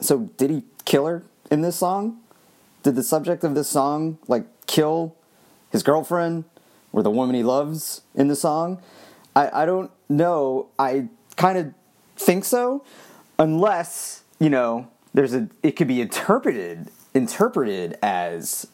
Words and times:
So 0.00 0.30
did 0.36 0.50
he 0.50 0.62
kill 0.84 1.06
her 1.06 1.22
in 1.50 1.62
this 1.62 1.76
song? 1.76 2.18
Did 2.82 2.96
the 2.96 3.02
subject 3.02 3.44
of 3.44 3.54
this 3.54 3.68
song 3.68 4.18
like 4.28 4.44
kill 4.66 5.14
his 5.70 5.82
girlfriend 5.82 6.44
or 6.92 7.02
the 7.02 7.10
woman 7.10 7.34
he 7.34 7.42
loves 7.42 8.02
in 8.14 8.28
the 8.28 8.36
song? 8.36 8.80
I, 9.34 9.62
I 9.62 9.66
don't 9.66 9.90
know. 10.08 10.68
I 10.78 11.08
kind 11.36 11.58
of 11.58 11.74
think 12.16 12.44
so, 12.44 12.84
unless 13.38 14.22
you 14.38 14.50
know 14.50 14.88
there's 15.14 15.34
a. 15.34 15.48
It 15.62 15.72
could 15.72 15.88
be 15.88 16.00
interpreted 16.00 16.88
interpreted 17.14 17.98
as 18.02 18.66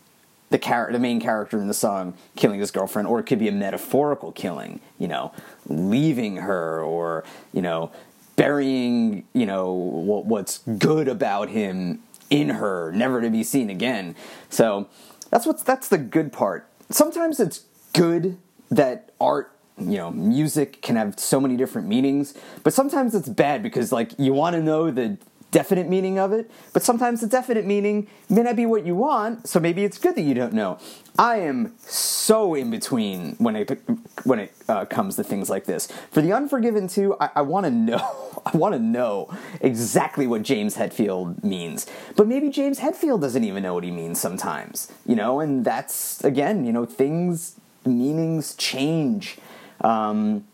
the 0.50 0.58
char- 0.58 0.92
the 0.92 0.98
main 0.98 1.20
character 1.20 1.58
in 1.58 1.68
the 1.68 1.74
song 1.74 2.14
killing 2.36 2.60
his 2.60 2.70
girlfriend, 2.70 3.08
or 3.08 3.18
it 3.18 3.24
could 3.24 3.38
be 3.38 3.48
a 3.48 3.52
metaphorical 3.52 4.32
killing. 4.32 4.80
You 4.98 5.08
know, 5.08 5.32
leaving 5.66 6.36
her, 6.36 6.82
or 6.82 7.24
you 7.52 7.62
know, 7.62 7.90
burying 8.36 9.24
you 9.32 9.46
know 9.46 9.72
what, 9.72 10.26
what's 10.26 10.58
good 10.58 11.08
about 11.08 11.48
him 11.50 12.02
in 12.30 12.48
her, 12.48 12.90
never 12.92 13.20
to 13.20 13.30
be 13.30 13.44
seen 13.44 13.68
again. 13.68 14.16
So 14.48 14.88
that's 15.30 15.46
what's 15.46 15.62
that's 15.62 15.88
the 15.88 15.98
good 15.98 16.32
part. 16.32 16.66
Sometimes 16.90 17.40
it's 17.40 17.64
good 17.92 18.38
that 18.70 19.10
art 19.20 19.52
you 19.78 19.96
know 19.96 20.10
music 20.10 20.82
can 20.82 20.96
have 20.96 21.18
so 21.18 21.40
many 21.40 21.56
different 21.56 21.88
meanings 21.88 22.34
but 22.62 22.74
sometimes 22.74 23.14
it's 23.14 23.28
bad 23.28 23.62
because 23.62 23.90
like 23.90 24.12
you 24.18 24.32
want 24.32 24.54
to 24.54 24.62
know 24.62 24.90
the 24.90 25.16
definite 25.52 25.88
meaning 25.88 26.18
of 26.18 26.32
it 26.32 26.50
but 26.72 26.82
sometimes 26.82 27.20
the 27.20 27.26
definite 27.28 27.64
meaning 27.64 28.08
may 28.28 28.42
not 28.42 28.56
be 28.56 28.66
what 28.66 28.84
you 28.84 28.96
want 28.96 29.46
so 29.46 29.60
maybe 29.60 29.84
it's 29.84 29.98
good 29.98 30.16
that 30.16 30.22
you 30.22 30.34
don't 30.34 30.52
know 30.52 30.78
i 31.18 31.36
am 31.36 31.72
so 31.78 32.54
in 32.54 32.70
between 32.70 33.36
when 33.38 33.54
it 33.54 33.80
when 34.24 34.40
it 34.40 34.52
uh, 34.68 34.84
comes 34.86 35.14
to 35.14 35.22
things 35.22 35.48
like 35.48 35.66
this 35.66 35.86
for 36.10 36.20
the 36.20 36.32
unforgiven 36.32 36.88
2 36.88 37.16
i, 37.20 37.30
I 37.36 37.42
want 37.42 37.64
to 37.66 37.70
know 37.70 38.40
i 38.46 38.56
want 38.56 38.74
to 38.74 38.80
know 38.80 39.30
exactly 39.60 40.26
what 40.26 40.42
james 40.42 40.76
hetfield 40.76 41.44
means 41.44 41.86
but 42.16 42.26
maybe 42.26 42.48
james 42.50 42.80
hetfield 42.80 43.20
doesn't 43.20 43.44
even 43.44 43.62
know 43.62 43.74
what 43.74 43.84
he 43.84 43.92
means 43.92 44.20
sometimes 44.20 44.90
you 45.06 45.14
know 45.14 45.38
and 45.38 45.64
that's 45.64 46.24
again 46.24 46.64
you 46.64 46.72
know 46.72 46.84
things 46.84 47.60
meanings 47.86 48.54
change 48.54 49.38
um, 49.82 50.44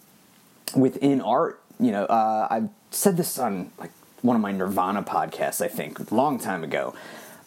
within 0.74 1.20
art. 1.20 1.60
You 1.80 1.92
know, 1.92 2.04
uh, 2.04 2.48
I've 2.50 2.68
said 2.90 3.16
this 3.16 3.38
on 3.38 3.70
like 3.78 3.92
one 4.22 4.36
of 4.36 4.42
my 4.42 4.52
Nirvana 4.52 5.02
podcasts, 5.02 5.60
I 5.60 5.68
think, 5.68 6.10
a 6.10 6.14
long 6.14 6.38
time 6.38 6.64
ago, 6.64 6.94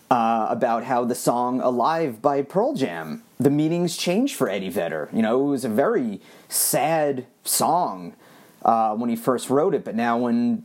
uh, 0.09 0.47
about 0.49 0.83
how 0.83 1.05
the 1.05 1.15
song 1.15 1.61
"Alive" 1.61 2.21
by 2.21 2.41
Pearl 2.41 2.73
Jam, 2.73 3.23
the 3.39 3.49
meanings 3.49 3.97
changed 3.97 4.35
for 4.35 4.49
Eddie 4.49 4.69
Vedder. 4.69 5.09
You 5.13 5.21
know, 5.21 5.41
it 5.45 5.49
was 5.49 5.65
a 5.65 5.69
very 5.69 6.21
sad 6.49 7.25
song 7.43 8.13
uh, 8.63 8.95
when 8.95 9.09
he 9.09 9.15
first 9.15 9.49
wrote 9.49 9.73
it, 9.73 9.83
but 9.83 9.95
now 9.95 10.17
when 10.17 10.63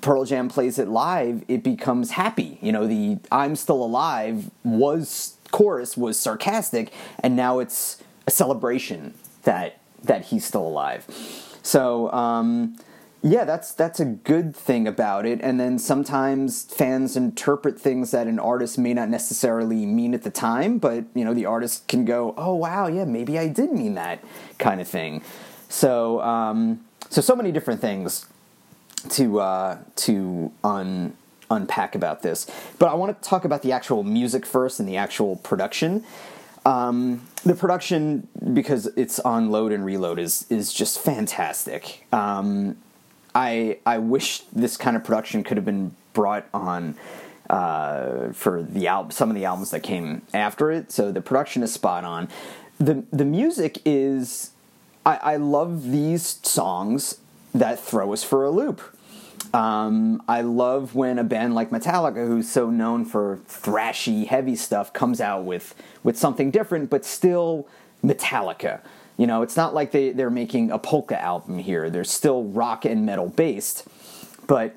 Pearl 0.00 0.24
Jam 0.24 0.48
plays 0.48 0.78
it 0.78 0.88
live, 0.88 1.44
it 1.48 1.62
becomes 1.62 2.12
happy. 2.12 2.58
You 2.60 2.72
know, 2.72 2.86
the 2.86 3.18
"I'm 3.30 3.56
Still 3.56 3.82
Alive" 3.82 4.50
was 4.64 5.36
chorus 5.50 5.96
was 5.96 6.18
sarcastic, 6.18 6.92
and 7.20 7.36
now 7.36 7.58
it's 7.58 8.02
a 8.26 8.30
celebration 8.30 9.14
that 9.42 9.78
that 10.02 10.26
he's 10.26 10.44
still 10.44 10.66
alive. 10.66 11.06
So 11.62 12.10
um, 12.12 12.76
yeah, 13.22 13.44
that's 13.44 13.72
that's 13.72 14.00
a 14.00 14.04
good 14.06 14.56
thing 14.56 14.86
about 14.86 15.26
it. 15.26 15.40
And 15.42 15.60
then 15.60 15.78
sometimes 15.78 16.64
fans 16.64 17.16
interpret 17.16 17.78
things 17.78 18.12
that 18.12 18.26
an 18.26 18.38
artist 18.38 18.78
may 18.78 18.94
not 18.94 19.10
necessarily 19.10 19.84
mean 19.84 20.14
at 20.14 20.22
the 20.22 20.30
time, 20.30 20.78
but 20.78 21.04
you 21.14 21.24
know 21.24 21.34
the 21.34 21.44
artist 21.44 21.86
can 21.86 22.06
go, 22.06 22.34
"Oh 22.38 22.54
wow, 22.54 22.86
yeah, 22.86 23.04
maybe 23.04 23.38
I 23.38 23.48
did 23.48 23.72
mean 23.72 23.94
that," 23.94 24.24
kind 24.58 24.80
of 24.80 24.88
thing. 24.88 25.22
So 25.68 26.20
um, 26.22 26.80
so 27.10 27.20
so 27.20 27.36
many 27.36 27.52
different 27.52 27.80
things 27.82 28.26
to 29.10 29.40
uh, 29.40 29.78
to 29.96 30.50
un 30.64 31.14
unpack 31.50 31.94
about 31.94 32.22
this. 32.22 32.46
But 32.78 32.88
I 32.88 32.94
want 32.94 33.20
to 33.20 33.28
talk 33.28 33.44
about 33.44 33.60
the 33.62 33.72
actual 33.72 34.02
music 34.02 34.46
first 34.46 34.80
and 34.80 34.88
the 34.88 34.96
actual 34.96 35.36
production. 35.36 36.04
Um, 36.64 37.26
the 37.44 37.54
production, 37.54 38.28
because 38.52 38.86
it's 38.88 39.18
on 39.18 39.50
load 39.50 39.72
and 39.72 39.84
reload, 39.84 40.18
is 40.18 40.46
is 40.48 40.72
just 40.72 40.98
fantastic. 41.00 42.06
Um, 42.12 42.76
I 43.34 43.78
I 43.86 43.98
wish 43.98 44.40
this 44.52 44.76
kind 44.76 44.96
of 44.96 45.04
production 45.04 45.42
could 45.44 45.56
have 45.56 45.64
been 45.66 45.94
brought 46.12 46.46
on 46.52 46.96
uh, 47.48 48.32
for 48.32 48.62
the 48.62 48.86
al- 48.86 49.10
some 49.10 49.28
of 49.30 49.36
the 49.36 49.44
albums 49.44 49.70
that 49.70 49.82
came 49.82 50.22
after 50.34 50.70
it. 50.70 50.92
So 50.92 51.10
the 51.12 51.20
production 51.20 51.62
is 51.62 51.72
spot 51.72 52.04
on. 52.04 52.28
the 52.78 53.04
The 53.12 53.24
music 53.24 53.80
is. 53.84 54.50
I, 55.06 55.16
I 55.16 55.36
love 55.36 55.90
these 55.90 56.38
songs 56.42 57.18
that 57.54 57.80
throw 57.80 58.12
us 58.12 58.22
for 58.22 58.44
a 58.44 58.50
loop. 58.50 58.80
Um, 59.54 60.22
I 60.28 60.42
love 60.42 60.94
when 60.94 61.18
a 61.18 61.24
band 61.24 61.54
like 61.54 61.70
Metallica, 61.70 62.26
who's 62.26 62.48
so 62.48 62.70
known 62.70 63.04
for 63.04 63.40
thrashy, 63.48 64.26
heavy 64.26 64.54
stuff, 64.54 64.92
comes 64.92 65.20
out 65.20 65.44
with 65.44 65.74
with 66.02 66.18
something 66.18 66.50
different, 66.50 66.90
but 66.90 67.04
still 67.04 67.66
Metallica. 68.04 68.80
You 69.20 69.26
know, 69.26 69.42
it's 69.42 69.54
not 69.54 69.74
like 69.74 69.90
they, 69.90 70.12
they're 70.12 70.30
making 70.30 70.70
a 70.70 70.78
polka 70.78 71.20
album 71.20 71.58
here. 71.58 71.90
They're 71.90 72.04
still 72.04 72.44
rock 72.44 72.86
and 72.86 73.04
metal 73.04 73.28
based, 73.28 73.86
but 74.46 74.74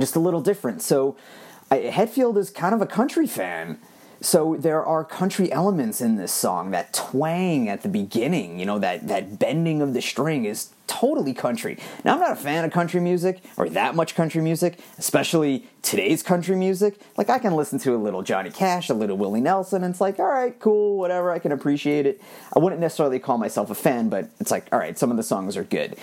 just 0.00 0.16
a 0.16 0.18
little 0.18 0.40
different. 0.40 0.82
So, 0.82 1.16
I, 1.70 1.76
is 2.36 2.50
kind 2.50 2.74
of 2.74 2.82
a 2.82 2.86
country 2.86 3.28
fan. 3.28 3.78
So 4.22 4.56
there 4.56 4.84
are 4.84 5.04
country 5.04 5.50
elements 5.50 6.00
in 6.00 6.14
this 6.14 6.32
song. 6.32 6.70
That 6.70 6.92
twang 6.92 7.68
at 7.68 7.82
the 7.82 7.88
beginning, 7.88 8.60
you 8.60 8.64
know, 8.64 8.78
that, 8.78 9.08
that 9.08 9.40
bending 9.40 9.82
of 9.82 9.94
the 9.94 10.00
string 10.00 10.44
is 10.44 10.70
totally 10.86 11.34
country. 11.34 11.76
Now, 12.04 12.14
I'm 12.14 12.20
not 12.20 12.32
a 12.32 12.36
fan 12.36 12.64
of 12.64 12.70
country 12.70 13.00
music 13.00 13.40
or 13.56 13.68
that 13.70 13.96
much 13.96 14.14
country 14.14 14.40
music, 14.40 14.78
especially 14.96 15.66
today's 15.82 16.22
country 16.22 16.54
music. 16.54 17.00
Like, 17.16 17.30
I 17.30 17.40
can 17.40 17.56
listen 17.56 17.80
to 17.80 17.96
a 17.96 17.98
little 17.98 18.22
Johnny 18.22 18.50
Cash, 18.50 18.90
a 18.90 18.94
little 18.94 19.16
Willie 19.16 19.40
Nelson, 19.40 19.82
and 19.82 19.92
it's 19.92 20.00
like, 20.00 20.20
all 20.20 20.26
right, 20.26 20.58
cool, 20.60 20.98
whatever, 20.98 21.32
I 21.32 21.40
can 21.40 21.50
appreciate 21.50 22.06
it. 22.06 22.20
I 22.54 22.60
wouldn't 22.60 22.80
necessarily 22.80 23.18
call 23.18 23.38
myself 23.38 23.70
a 23.70 23.74
fan, 23.74 24.08
but 24.08 24.28
it's 24.38 24.52
like, 24.52 24.66
all 24.70 24.78
right, 24.78 24.96
some 24.96 25.10
of 25.10 25.16
the 25.16 25.24
songs 25.24 25.56
are 25.56 25.64
good. 25.64 25.96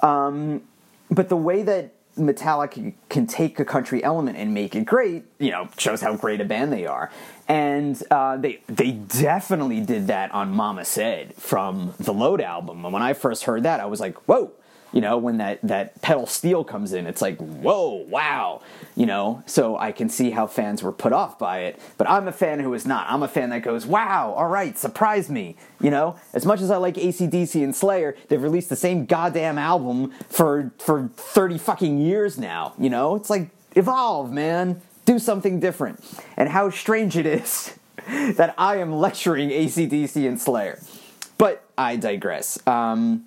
Um, 0.00 0.62
but 1.10 1.30
the 1.30 1.36
way 1.36 1.62
that 1.62 1.94
Metallica 2.18 2.92
can 3.08 3.26
take 3.26 3.58
a 3.58 3.64
country 3.64 4.04
element 4.04 4.36
and 4.36 4.52
make 4.52 4.74
it 4.76 4.84
great, 4.84 5.24
you 5.38 5.50
know, 5.50 5.68
shows 5.78 6.00
how 6.00 6.14
great 6.16 6.40
a 6.40 6.44
band 6.44 6.72
they 6.72 6.86
are. 6.86 7.10
And 7.48 8.00
uh, 8.10 8.36
they 8.36 8.60
they 8.66 8.92
definitely 8.92 9.80
did 9.80 10.06
that 10.08 10.30
on 10.32 10.50
Mama 10.50 10.84
Said 10.84 11.34
from 11.34 11.94
the 11.98 12.12
Load 12.12 12.40
album. 12.40 12.84
And 12.84 12.92
when 12.92 13.02
I 13.02 13.14
first 13.14 13.44
heard 13.44 13.62
that, 13.62 13.80
I 13.80 13.86
was 13.86 14.00
like, 14.00 14.16
whoa, 14.28 14.52
you 14.92 15.00
know, 15.00 15.16
when 15.16 15.38
that, 15.38 15.58
that 15.62 16.00
pedal 16.02 16.26
steel 16.26 16.64
comes 16.64 16.92
in, 16.92 17.06
it's 17.06 17.22
like, 17.22 17.38
whoa, 17.38 18.04
wow, 18.08 18.60
you 18.94 19.06
know, 19.06 19.42
so 19.46 19.76
I 19.78 19.90
can 19.90 20.08
see 20.08 20.30
how 20.30 20.46
fans 20.46 20.82
were 20.82 20.92
put 20.92 21.12
off 21.12 21.38
by 21.38 21.60
it. 21.60 21.80
But 21.96 22.08
I'm 22.10 22.28
a 22.28 22.32
fan 22.32 22.60
who 22.60 22.72
is 22.74 22.86
not. 22.86 23.06
I'm 23.08 23.22
a 23.22 23.28
fan 23.28 23.50
that 23.50 23.62
goes, 23.62 23.86
wow, 23.86 24.34
all 24.36 24.48
right, 24.48 24.76
surprise 24.76 25.30
me, 25.30 25.56
you 25.80 25.90
know? 25.90 26.16
As 26.34 26.44
much 26.44 26.60
as 26.60 26.70
I 26.70 26.76
like 26.76 26.94
ACDC 26.96 27.64
and 27.64 27.74
Slayer, 27.74 28.16
they've 28.28 28.42
released 28.42 28.68
the 28.68 28.76
same 28.76 29.06
goddamn 29.06 29.58
album 29.58 30.12
for, 30.28 30.72
for 30.78 31.08
30 31.16 31.58
fucking 31.58 31.98
years 31.98 32.38
now, 32.38 32.74
you 32.78 32.90
know? 32.90 33.14
It's 33.14 33.30
like, 33.30 33.48
evolve, 33.74 34.30
man. 34.30 34.82
Do 35.04 35.18
something 35.18 35.58
different. 35.58 36.04
And 36.36 36.48
how 36.48 36.70
strange 36.70 37.16
it 37.16 37.26
is 37.26 37.76
that 38.06 38.54
I 38.58 38.76
am 38.76 38.92
lecturing 38.92 39.48
ACDC 39.48 40.28
and 40.28 40.40
Slayer. 40.40 40.80
But 41.38 41.64
I 41.76 41.96
digress. 41.96 42.64
Um, 42.66 43.24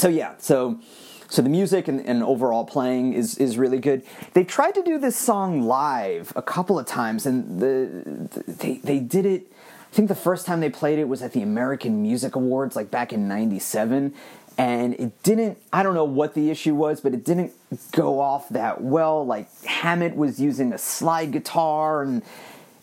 so 0.00 0.08
yeah, 0.08 0.34
so 0.38 0.80
so 1.28 1.42
the 1.42 1.48
music 1.48 1.86
and, 1.86 2.00
and, 2.06 2.22
overall 2.24 2.64
playing 2.64 3.12
is 3.12 3.36
is 3.38 3.58
really 3.58 3.78
good. 3.78 4.02
They 4.32 4.44
tried 4.44 4.74
to 4.74 4.82
do 4.82 4.98
this 4.98 5.16
song 5.16 5.62
live 5.62 6.32
a 6.34 6.42
couple 6.42 6.78
of 6.78 6.86
times, 6.86 7.26
and 7.26 7.60
the, 7.60 8.28
the 8.30 8.52
they 8.52 8.74
they 8.78 8.98
did 8.98 9.26
it. 9.26 9.46
I 9.92 9.94
think 9.94 10.08
the 10.08 10.14
first 10.14 10.46
time 10.46 10.60
they 10.60 10.70
played 10.70 10.98
it 10.98 11.08
was 11.08 11.20
at 11.20 11.32
the 11.32 11.42
American 11.42 12.00
Music 12.00 12.34
Awards, 12.34 12.76
like 12.76 12.90
back 12.90 13.12
in 13.12 13.28
'97, 13.28 14.14
and 14.56 14.94
it 14.94 15.22
didn't. 15.22 15.58
I 15.72 15.82
don't 15.82 15.94
know 15.94 16.04
what 16.04 16.34
the 16.34 16.50
issue 16.50 16.74
was, 16.74 17.00
but 17.00 17.12
it 17.12 17.24
didn't 17.24 17.52
go 17.92 18.20
off 18.20 18.48
that 18.48 18.80
well. 18.80 19.24
Like 19.24 19.52
Hammett 19.64 20.16
was 20.16 20.40
using 20.40 20.72
a 20.72 20.78
slide 20.78 21.32
guitar 21.32 22.02
and. 22.02 22.22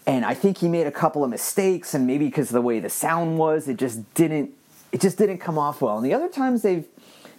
And 0.10 0.24
I 0.24 0.36
think 0.36 0.60
he 0.60 0.70
made 0.70 0.88
a 0.88 0.92
couple 0.92 1.26
of 1.26 1.30
mistakes, 1.30 1.94
and 1.94 2.08
maybe 2.08 2.28
because 2.28 2.48
of 2.48 2.54
the 2.54 2.62
way 2.62 2.80
the 2.80 2.88
sound 2.88 3.38
was, 3.38 3.68
it 3.68 3.76
just 3.76 4.14
didn't 4.14 4.57
it 4.92 5.02
just 5.02 5.18
didn't 5.18 5.40
come 5.40 5.58
off 5.58 5.82
well. 5.82 5.98
And 5.98 6.06
the 6.06 6.14
other 6.14 6.30
times 6.30 6.62
they've 6.62 6.86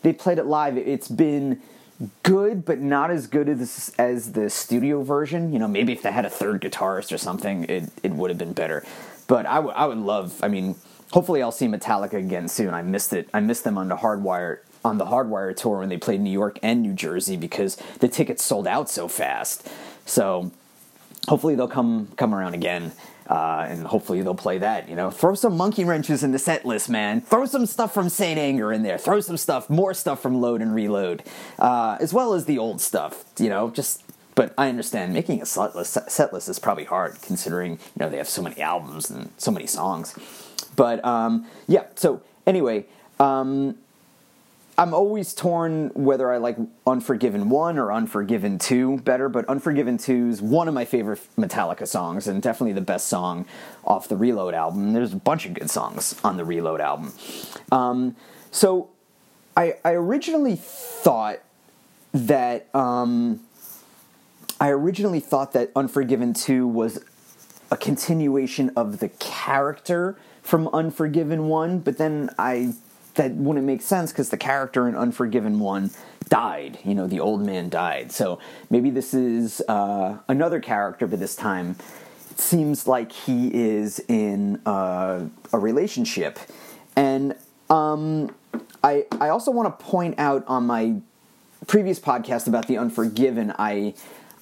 they 0.03 0.13
played 0.13 0.39
it 0.39 0.47
live, 0.47 0.77
it's 0.77 1.09
been 1.09 1.61
good, 2.23 2.65
but 2.65 2.79
not 2.79 3.11
as 3.11 3.27
good 3.27 3.49
as 3.49 3.93
as 3.99 4.33
the 4.33 4.51
studio 4.51 5.03
version. 5.03 5.53
You 5.53 5.59
know, 5.59 5.69
maybe 5.69 5.93
if 5.93 6.03
they 6.03 6.13
had 6.13 6.25
a 6.25 6.31
third 6.31 6.61
guitarist 6.61 7.13
or 7.13 7.19
something, 7.19 7.65
it 7.65 7.91
it 8.03 8.13
would 8.13 8.31
have 8.31 8.39
been 8.39 8.53
better. 8.53 8.85
But 9.27 9.47
I 9.47 9.59
would 9.59 9.75
I 9.75 9.87
would 9.87 9.99
love. 9.99 10.41
I 10.43 10.49
mean, 10.49 10.77
hopefully 11.13 11.43
I'll 11.43 11.53
see 11.53 11.67
Metallica 11.67 12.15
again 12.15 12.49
soon. 12.49 12.75
I 12.75 12.83
missed 12.83 13.13
it. 13.13 13.29
I 13.35 13.41
missed 13.41 13.65
them 13.65 13.79
on 13.79 13.89
the 13.89 13.97
Hardwire 13.97 14.59
on 14.85 14.99
the 14.99 15.07
Hardwire 15.07 15.55
tour 15.57 15.79
when 15.79 15.89
they 15.89 15.97
played 15.97 16.21
New 16.21 16.31
York 16.31 16.59
and 16.63 16.83
New 16.83 16.93
Jersey 16.93 17.37
because 17.37 17.77
the 18.01 18.09
tickets 18.09 18.45
sold 18.45 18.67
out 18.67 18.89
so 18.89 19.09
fast. 19.09 19.69
So 20.07 20.53
hopefully 21.27 21.55
they'll 21.55 21.69
come 21.69 22.09
come 22.17 22.35
around 22.35 22.55
again. 22.55 22.93
Uh, 23.29 23.67
and 23.69 23.87
hopefully 23.87 24.23
they'll 24.23 24.35
play 24.35 24.59
that. 24.59 24.89
You 24.89 24.97
know, 24.97 25.11
throw 25.11 25.35
some 25.35 25.57
monkey 25.57 25.85
wrenches 25.85 26.23
in 26.23 26.33
the 26.33 26.39
set 26.39 26.65
list, 26.65 26.89
man. 26.89 27.21
Throw 27.21 27.45
some 27.45 27.67
stuff 27.67 27.93
from 27.93 28.09
Saint 28.09 28.39
Anger 28.39 28.73
in 28.73 28.83
there. 28.83 28.97
Throw 28.97 29.21
some 29.21 29.37
stuff, 29.37 29.69
more 29.69 29.93
stuff 29.93 30.23
from 30.23 30.41
Load 30.41 30.63
and 30.63 30.75
Reload, 30.75 31.23
uh, 31.59 31.99
as 32.01 32.15
well 32.15 32.33
as 32.33 32.47
the 32.47 32.57
old 32.57 32.81
stuff. 32.81 33.25
You 33.39 33.51
know, 33.51 33.71
just 33.71 34.03
but 34.35 34.55
I 34.57 34.69
understand 34.69 35.13
making 35.13 35.43
a 35.43 35.47
set 35.47 35.75
list, 35.75 35.99
set 36.09 36.33
list 36.33 36.49
is 36.49 36.61
probably 36.61 36.85
hard 36.85 37.21
considering 37.23 37.73
you 37.73 37.79
know 37.97 38.09
they 38.09 38.19
have 38.19 38.29
so 38.29 38.41
many 38.41 38.61
albums 38.63 39.11
and 39.11 39.31
so 39.37 39.51
many 39.51 39.67
songs. 39.67 40.15
But 40.77 41.05
um, 41.05 41.45
yeah, 41.67 41.85
so 41.97 42.23
anyway, 42.47 42.87
um, 43.19 43.77
I'm 44.79 44.95
always 44.95 45.35
torn 45.35 45.91
whether 45.95 46.33
I 46.33 46.37
like 46.37 46.57
Unforgiven 46.87 47.51
1 47.51 47.79
or 47.79 47.93
Unforgiven 47.93 48.61
2 48.61 48.99
better, 48.99 49.29
but 49.29 49.45
Unforgiven 49.47 49.99
2 49.99 50.29
is 50.29 50.41
one 50.41 50.69
of 50.69 50.75
my 50.75 50.85
favorite 50.85 51.21
Metallica 51.37 51.85
songs 51.85 52.29
and 52.29 52.41
definitely 52.41 52.75
the 52.75 52.81
best 52.81 53.09
song 53.09 53.45
off 53.85 54.09
the 54.09 54.17
Reload 54.17 54.55
album. 54.55 54.93
There's 54.93 55.13
a 55.13 55.17
bunch 55.17 55.47
of 55.47 55.55
good 55.55 55.69
songs 55.69 56.15
on 56.23 56.37
the 56.37 56.45
Reload 56.45 56.81
album. 56.81 57.13
Um, 57.73 58.15
so 58.53 58.89
I, 59.57 59.75
I, 59.85 59.93
originally 59.93 60.55
thought 60.55 61.41
that. 62.15 62.73
Um, 62.73 63.41
I 64.61 64.71
originally 64.71 65.21
thought 65.21 65.53
that 65.53 65.71
Unforgiven 65.77 66.35
2 66.35 66.67
was 66.67 67.05
a 67.71 67.77
continuation 67.77 68.71
of 68.77 68.99
the 68.99 69.09
character 69.09 70.17
from 70.43 70.69
Unforgiven 70.69 71.49
1, 71.49 71.81
but 71.81 71.99
then 71.99 72.31
I 72.39 72.75
that 73.19 73.33
wouldn't 73.33 73.67
make 73.67 73.83
sense 73.83 74.13
because 74.13 74.31
the 74.31 74.37
character 74.37 74.89
in 74.89 74.95
Unforgiven 74.95 75.59
1 75.59 75.91
died. 76.29 76.79
You 76.85 76.95
know, 76.95 77.07
the 77.07 77.21
old 77.21 77.45
man 77.45 77.69
died. 77.69 78.13
So 78.13 78.39
maybe 78.71 78.91
this 78.91 79.13
is 79.13 79.61
uh, 79.69 80.19
another 80.29 80.61
character, 80.61 81.07
but 81.07 81.19
this 81.19 81.35
time 81.35 81.77
it 82.31 82.41
seems 82.41 82.87
like 82.87 83.11
he 83.11 83.53
is 83.53 84.01
in 84.09 84.63
uh, 84.65 85.25
a 85.53 85.59
relationship. 85.59 86.39
And 86.95 87.35
um, 87.69 88.35
I, 88.85 89.07
I 89.21 89.31
also 89.31 89.51
want 89.51 89.79
to 89.79 89.85
point 89.85 90.19
out 90.19 90.45
on 90.47 90.67
my 90.67 91.01
previous 91.67 91.99
podcast 91.99 92.47
about 92.47 92.69
the 92.69 92.79
Unforgiven, 92.79 93.53
I 93.59 93.95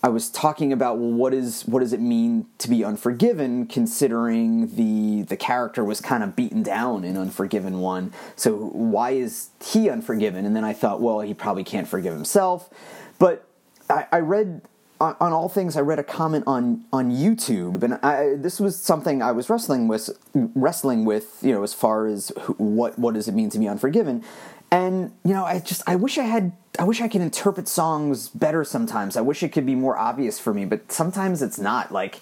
I 0.06 0.08
was 0.08 0.30
talking 0.30 0.72
about 0.72 0.98
well, 0.98 1.10
what 1.10 1.34
is 1.34 1.66
what 1.66 1.80
does 1.80 1.92
it 1.92 2.00
mean 2.00 2.46
to 2.58 2.70
be 2.70 2.84
unforgiven, 2.84 3.66
considering 3.66 4.76
the 4.76 5.22
the 5.22 5.36
character 5.36 5.82
was 5.82 6.00
kind 6.00 6.22
of 6.22 6.36
beaten 6.36 6.62
down 6.62 7.02
in 7.02 7.16
Unforgiven 7.16 7.80
one. 7.80 8.12
So 8.36 8.54
why 8.54 9.10
is 9.10 9.48
he 9.60 9.90
unforgiven? 9.90 10.46
And 10.46 10.54
then 10.54 10.62
I 10.62 10.74
thought, 10.74 11.00
well, 11.00 11.22
he 11.22 11.34
probably 11.34 11.64
can't 11.64 11.88
forgive 11.88 12.14
himself. 12.14 12.70
But 13.18 13.48
I, 13.90 14.06
I 14.12 14.18
read 14.20 14.62
on, 15.00 15.16
on, 15.20 15.32
all 15.32 15.48
things. 15.48 15.76
I 15.76 15.80
read 15.80 15.98
a 15.98 16.04
comment 16.04 16.44
on 16.46 16.84
on 16.92 17.10
YouTube, 17.10 17.82
and 17.82 17.94
I, 17.94 18.36
this 18.36 18.60
was 18.60 18.80
something 18.80 19.22
I 19.22 19.32
was 19.32 19.50
wrestling 19.50 19.88
with, 19.88 20.10
wrestling 20.34 21.04
with, 21.04 21.38
you 21.42 21.52
know, 21.52 21.64
as 21.64 21.74
far 21.74 22.06
as 22.06 22.28
what 22.58 22.96
what 22.96 23.14
does 23.14 23.26
it 23.26 23.34
mean 23.34 23.50
to 23.50 23.58
be 23.58 23.66
unforgiven. 23.66 24.22
And 24.70 25.12
you 25.24 25.32
know, 25.32 25.44
I 25.44 25.60
just 25.60 25.82
I 25.86 25.96
wish 25.96 26.18
I 26.18 26.24
had 26.24 26.52
I 26.78 26.84
wish 26.84 27.00
I 27.00 27.08
could 27.08 27.20
interpret 27.20 27.68
songs 27.68 28.28
better 28.28 28.64
sometimes. 28.64 29.16
I 29.16 29.20
wish 29.20 29.42
it 29.42 29.50
could 29.50 29.66
be 29.66 29.74
more 29.74 29.96
obvious 29.96 30.38
for 30.38 30.52
me, 30.52 30.64
but 30.64 30.90
sometimes 30.90 31.42
it's 31.42 31.58
not. 31.58 31.92
Like 31.92 32.18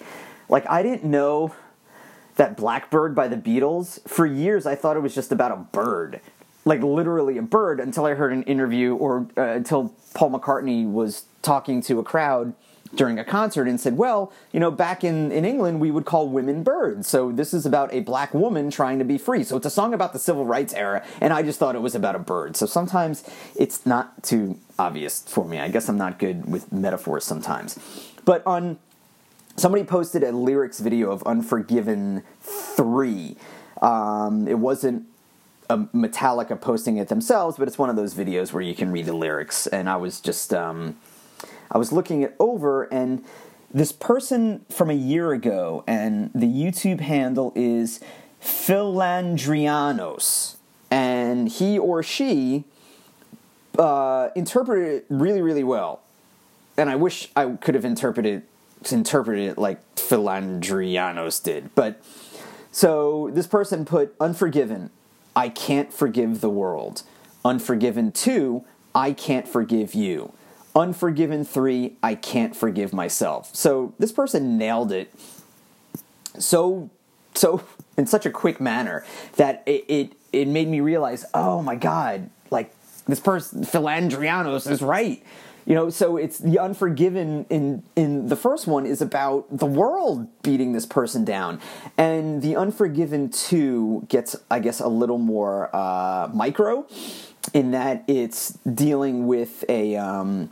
like 0.49 0.69
I 0.69 0.83
didn't 0.83 1.03
know 1.03 1.55
that 2.35 2.57
Blackbird 2.57 3.15
by 3.15 3.27
the 3.27 3.37
Beatles 3.37 4.07
for 4.07 4.25
years 4.25 4.65
I 4.65 4.75
thought 4.75 4.97
it 4.97 5.01
was 5.01 5.15
just 5.15 5.31
about 5.31 5.51
a 5.51 5.55
bird. 5.55 6.21
Like 6.65 6.81
literally 6.81 7.37
a 7.37 7.43
bird 7.43 7.79
until 7.79 8.05
I 8.05 8.13
heard 8.13 8.33
an 8.33 8.43
interview 8.43 8.95
or 8.95 9.27
uh, 9.37 9.41
until 9.41 9.93
Paul 10.13 10.31
McCartney 10.31 10.89
was 10.89 11.25
talking 11.41 11.81
to 11.83 11.99
a 11.99 12.03
crowd 12.03 12.53
during 12.93 13.17
a 13.17 13.25
concert 13.25 13.67
and 13.67 13.79
said, 13.79 13.97
well, 13.97 14.31
you 14.51 14.59
know, 14.59 14.71
back 14.71 15.03
in, 15.03 15.31
in 15.31 15.43
England, 15.43 15.79
we 15.79 15.91
would 15.91 16.05
call 16.05 16.29
women 16.29 16.63
birds. 16.63 17.07
So 17.07 17.31
this 17.31 17.53
is 17.53 17.65
about 17.65 17.93
a 17.93 18.01
black 18.01 18.33
woman 18.33 18.69
trying 18.69 18.99
to 18.99 19.05
be 19.05 19.17
free. 19.17 19.43
So 19.43 19.57
it's 19.57 19.65
a 19.65 19.71
song 19.71 19.93
about 19.93 20.13
the 20.13 20.19
civil 20.19 20.45
rights 20.45 20.73
era, 20.73 21.03
and 21.19 21.33
I 21.33 21.41
just 21.41 21.59
thought 21.59 21.75
it 21.75 21.81
was 21.81 21.95
about 21.95 22.15
a 22.15 22.19
bird. 22.19 22.55
So 22.55 22.65
sometimes 22.65 23.23
it's 23.55 23.85
not 23.85 24.23
too 24.23 24.59
obvious 24.77 25.23
for 25.23 25.45
me. 25.45 25.59
I 25.59 25.69
guess 25.69 25.89
I'm 25.89 25.97
not 25.97 26.19
good 26.19 26.49
with 26.49 26.71
metaphors 26.71 27.23
sometimes. 27.23 27.79
But 28.23 28.45
on 28.45 28.77
somebody 29.55 29.83
posted 29.83 30.23
a 30.23 30.31
lyrics 30.31 30.79
video 30.79 31.11
of 31.11 31.23
Unforgiven 31.23 32.23
3. 32.41 33.35
Um, 33.81 34.47
it 34.47 34.59
wasn't 34.59 35.05
a 35.69 35.77
Metallica 35.77 36.59
posting 36.59 36.97
it 36.97 37.07
themselves, 37.07 37.57
but 37.57 37.67
it's 37.67 37.77
one 37.77 37.89
of 37.89 37.95
those 37.95 38.13
videos 38.13 38.53
where 38.53 38.61
you 38.61 38.75
can 38.75 38.91
read 38.91 39.05
the 39.05 39.13
lyrics. 39.13 39.67
And 39.67 39.89
I 39.89 39.95
was 39.95 40.19
just 40.19 40.53
um, 40.53 40.97
I 41.71 41.77
was 41.77 41.91
looking 41.91 42.21
it 42.21 42.35
over 42.39 42.83
and 42.83 43.23
this 43.75 43.91
person 43.91 44.65
from 44.69 44.89
a 44.89 44.93
year 44.93 45.33
ago, 45.33 45.83
and 45.85 46.31
the 46.33 46.47
YouTube 46.47 47.01
handle 47.01 47.51
is 47.55 47.99
Philandrianos, 48.41 50.55
and 50.89 51.49
he 51.49 51.77
or 51.77 52.01
she 52.01 52.63
uh, 53.77 54.29
interpreted 54.33 54.93
it 54.93 55.05
really, 55.09 55.41
really 55.41 55.65
well. 55.65 55.99
And 56.77 56.89
I 56.89 56.95
wish 56.95 57.27
I 57.35 57.47
could 57.47 57.75
have 57.75 57.83
interpreted 57.83 58.43
interpreted 58.89 59.49
it 59.49 59.57
like 59.57 59.95
Philandrianos 59.95 61.43
did. 61.43 61.75
But 61.75 62.01
so 62.71 63.29
this 63.33 63.47
person 63.47 63.83
put 63.83 64.15
Unforgiven, 64.21 64.89
I 65.35 65.49
can't 65.49 65.91
forgive 65.91 66.39
the 66.39 66.49
world. 66.49 67.03
Unforgiven 67.43 68.13
2, 68.13 68.63
I 68.93 69.11
can't 69.11 69.47
forgive 69.47 69.93
you. 69.93 70.31
Unforgiven 70.75 71.45
3, 71.45 71.95
I 72.03 72.15
can't 72.15 72.55
forgive 72.55 72.91
myself. 72.93 73.55
So 73.55 73.93
this 73.97 74.11
person 74.11 74.57
nailed 74.57 74.91
it 74.91 75.13
so 76.39 76.89
so 77.33 77.63
in 77.97 78.05
such 78.05 78.25
a 78.25 78.31
quick 78.31 78.59
manner 78.59 79.05
that 79.37 79.63
it 79.65 79.85
it, 79.87 80.13
it 80.31 80.47
made 80.47 80.67
me 80.67 80.79
realize, 80.81 81.25
oh 81.33 81.61
my 81.61 81.75
god, 81.75 82.29
like 82.51 82.73
this 83.07 83.19
person 83.19 83.63
Philandrianos 83.63 84.69
is 84.69 84.81
right. 84.81 85.23
You 85.67 85.73
know, 85.73 85.89
so 85.89 86.15
it's 86.17 86.37
the 86.37 86.59
Unforgiven 86.59 87.47
in 87.49 87.81
in 87.95 88.27
the 88.27 88.35
first 88.35 88.67
one 88.67 88.85
is 88.85 89.01
about 89.01 89.45
the 89.49 89.65
world 89.65 90.27
beating 90.43 90.73
this 90.73 90.85
person 90.85 91.25
down, 91.25 91.59
and 91.97 92.43
the 92.43 92.55
Unforgiven 92.55 93.29
two 93.29 94.05
gets, 94.07 94.35
I 94.51 94.59
guess, 94.59 94.79
a 94.79 94.87
little 94.87 95.17
more 95.17 95.75
uh, 95.75 96.29
micro, 96.31 96.85
in 97.51 97.71
that 97.71 98.03
it's 98.07 98.51
dealing 98.51 99.25
with 99.25 99.65
a 99.67 99.95
um, 99.95 100.51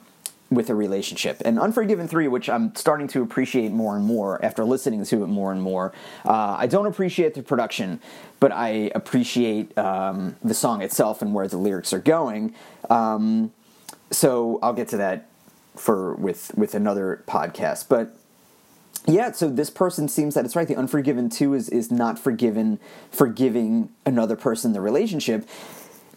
with 0.56 0.70
a 0.70 0.76
relationship. 0.76 1.42
And 1.46 1.60
Unforgiven 1.60 2.08
3, 2.08 2.28
which 2.28 2.50
I'm 2.50 2.76
starting 2.76 3.08
to 3.10 3.22
appreciate 3.22 3.72
more 3.72 3.96
and 3.96 4.06
more 4.06 4.44
after 4.44 4.64
listening 4.64 5.04
to 5.06 5.24
it 5.24 5.28
more 5.28 5.52
and 5.52 5.62
more, 5.62 5.94
uh, 6.26 6.56
I 6.58 6.68
don't 6.68 6.86
appreciate 6.86 7.34
the 7.34 7.44
production, 7.44 8.00
but 8.40 8.52
I 8.52 8.92
appreciate 8.96 9.78
um, 9.78 10.36
the 10.44 10.54
song 10.54 10.82
itself 10.82 11.22
and 11.22 11.34
where 11.34 11.48
the 11.48 11.58
lyrics 11.58 11.94
are 11.94 12.00
going. 12.00 12.54
Um, 12.90 13.52
so 14.12 14.60
I'll 14.62 14.74
get 14.74 14.88
to 14.90 14.98
that 14.98 15.30
for 15.76 16.14
with 16.16 16.52
with 16.56 16.76
another 16.76 17.24
podcast. 17.28 17.88
But 17.90 18.16
yeah, 19.06 19.32
so 19.32 19.50
this 19.50 19.70
person 19.70 20.08
seems 20.08 20.36
that 20.36 20.46
it's 20.46 20.56
right. 20.56 20.68
The 20.68 20.76
Unforgiven 20.76 21.30
2 21.30 21.54
is, 21.54 21.70
is 21.70 21.92
not 21.92 22.18
forgiven 22.18 22.80
forgiving 23.12 23.90
another 24.06 24.36
person 24.36 24.74
the 24.74 24.82
relationship. 24.82 25.48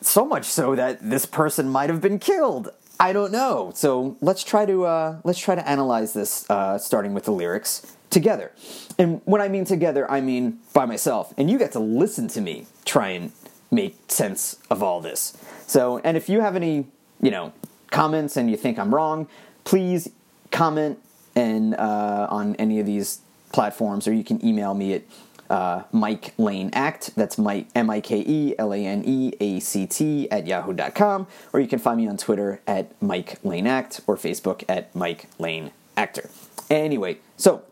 So 0.00 0.24
much 0.24 0.44
so 0.44 0.76
that 0.76 0.98
this 1.02 1.26
person 1.26 1.68
might 1.68 1.90
have 1.90 2.00
been 2.00 2.18
killed. 2.18 2.70
I 2.98 3.12
don't 3.12 3.32
know. 3.32 3.72
So 3.74 4.16
let's 4.20 4.42
try 4.42 4.64
to 4.66 4.84
uh, 4.84 5.18
let's 5.24 5.38
try 5.38 5.54
to 5.54 5.68
analyze 5.68 6.12
this, 6.12 6.48
uh, 6.50 6.78
starting 6.78 7.14
with 7.14 7.24
the 7.24 7.32
lyrics 7.32 7.96
together. 8.10 8.52
And 8.98 9.20
when 9.24 9.40
I 9.40 9.48
mean 9.48 9.64
together, 9.64 10.10
I 10.10 10.20
mean 10.20 10.60
by 10.72 10.86
myself. 10.86 11.34
And 11.36 11.50
you 11.50 11.58
get 11.58 11.72
to 11.72 11.80
listen 11.80 12.28
to 12.28 12.40
me 12.40 12.66
try 12.84 13.10
and 13.10 13.32
make 13.70 13.96
sense 14.08 14.56
of 14.70 14.82
all 14.82 15.00
this. 15.00 15.36
So, 15.66 15.98
and 16.04 16.16
if 16.16 16.28
you 16.28 16.40
have 16.40 16.56
any, 16.56 16.86
you 17.20 17.30
know, 17.30 17.52
comments 17.90 18.36
and 18.36 18.50
you 18.50 18.56
think 18.56 18.78
I'm 18.78 18.94
wrong, 18.94 19.28
please 19.64 20.08
comment 20.50 20.98
and 21.34 21.74
uh, 21.74 22.28
on 22.30 22.54
any 22.56 22.80
of 22.80 22.86
these 22.86 23.20
platforms, 23.52 24.08
or 24.08 24.12
you 24.12 24.24
can 24.24 24.44
email 24.44 24.74
me 24.74 24.94
at 24.94 25.02
uh, 25.50 25.82
Mike 25.92 26.34
Lane 26.38 26.70
Act. 26.72 27.14
That's 27.16 27.38
Mike 27.38 27.68
M 27.74 27.90
I 27.90 28.00
K 28.00 28.22
E 28.26 28.54
L 28.58 28.72
A 28.72 28.78
N 28.78 29.02
E 29.04 29.32
A 29.40 29.60
C 29.60 29.86
T 29.86 30.30
at 30.30 30.46
yahoo.com. 30.46 31.26
Or 31.52 31.60
you 31.60 31.68
can 31.68 31.78
find 31.78 31.98
me 31.98 32.08
on 32.08 32.16
Twitter 32.16 32.60
at 32.66 33.00
Mike 33.02 33.38
Lane 33.44 33.66
Act 33.66 34.00
or 34.06 34.16
Facebook 34.16 34.64
at 34.68 34.94
Mike 34.94 35.28
Lane 35.38 35.70
Actor. 35.96 36.30
Anyway, 36.70 37.18
so 37.36 37.62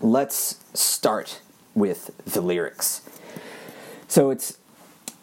let's 0.00 0.60
start 0.74 1.40
with 1.74 2.10
the 2.24 2.40
lyrics. 2.40 3.02
So 4.08 4.30
it's 4.30 4.58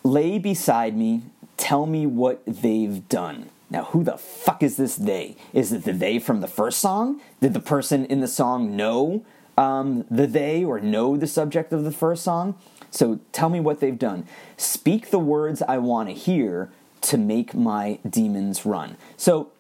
lay 0.04 0.38
beside 0.38 0.96
me, 0.98 1.24
tell 1.58 1.86
me 1.86 2.06
what 2.06 2.42
they've 2.46 3.08
done. 3.08 3.50
Now, 3.70 3.86
who 3.86 4.04
the 4.04 4.18
fuck 4.18 4.62
is 4.62 4.78
this 4.78 4.96
they? 4.96 5.36
Is 5.52 5.72
it 5.72 5.84
the 5.84 5.94
they 5.94 6.20
from 6.20 6.42
the 6.42 6.48
first 6.48 6.80
song? 6.80 7.20
Did 7.42 7.54
the 7.54 7.60
person 7.60 8.06
in 8.06 8.22
the 8.22 8.28
song 8.28 8.76
know 8.76 9.26
um, 9.58 10.06
the 10.10 10.28
they 10.28 10.64
or 10.64 10.80
know 10.80 11.18
the 11.18 11.28
subject 11.28 11.74
of 11.74 11.84
the 11.84 11.92
first 11.92 12.24
song. 12.24 12.56
So 12.92 13.20
tell 13.32 13.50
me 13.50 13.60
what 13.60 13.80
they've 13.80 13.98
done. 13.98 14.28
Speak 14.58 15.10
the 15.10 15.20
words 15.20 15.62
I 15.62 15.78
want 15.80 16.10
to 16.10 16.16
hear 16.16 16.70
to 17.02 17.18
make 17.18 17.54
my 17.54 18.00
demons 18.08 18.66
run. 18.66 18.98
So 19.18 19.52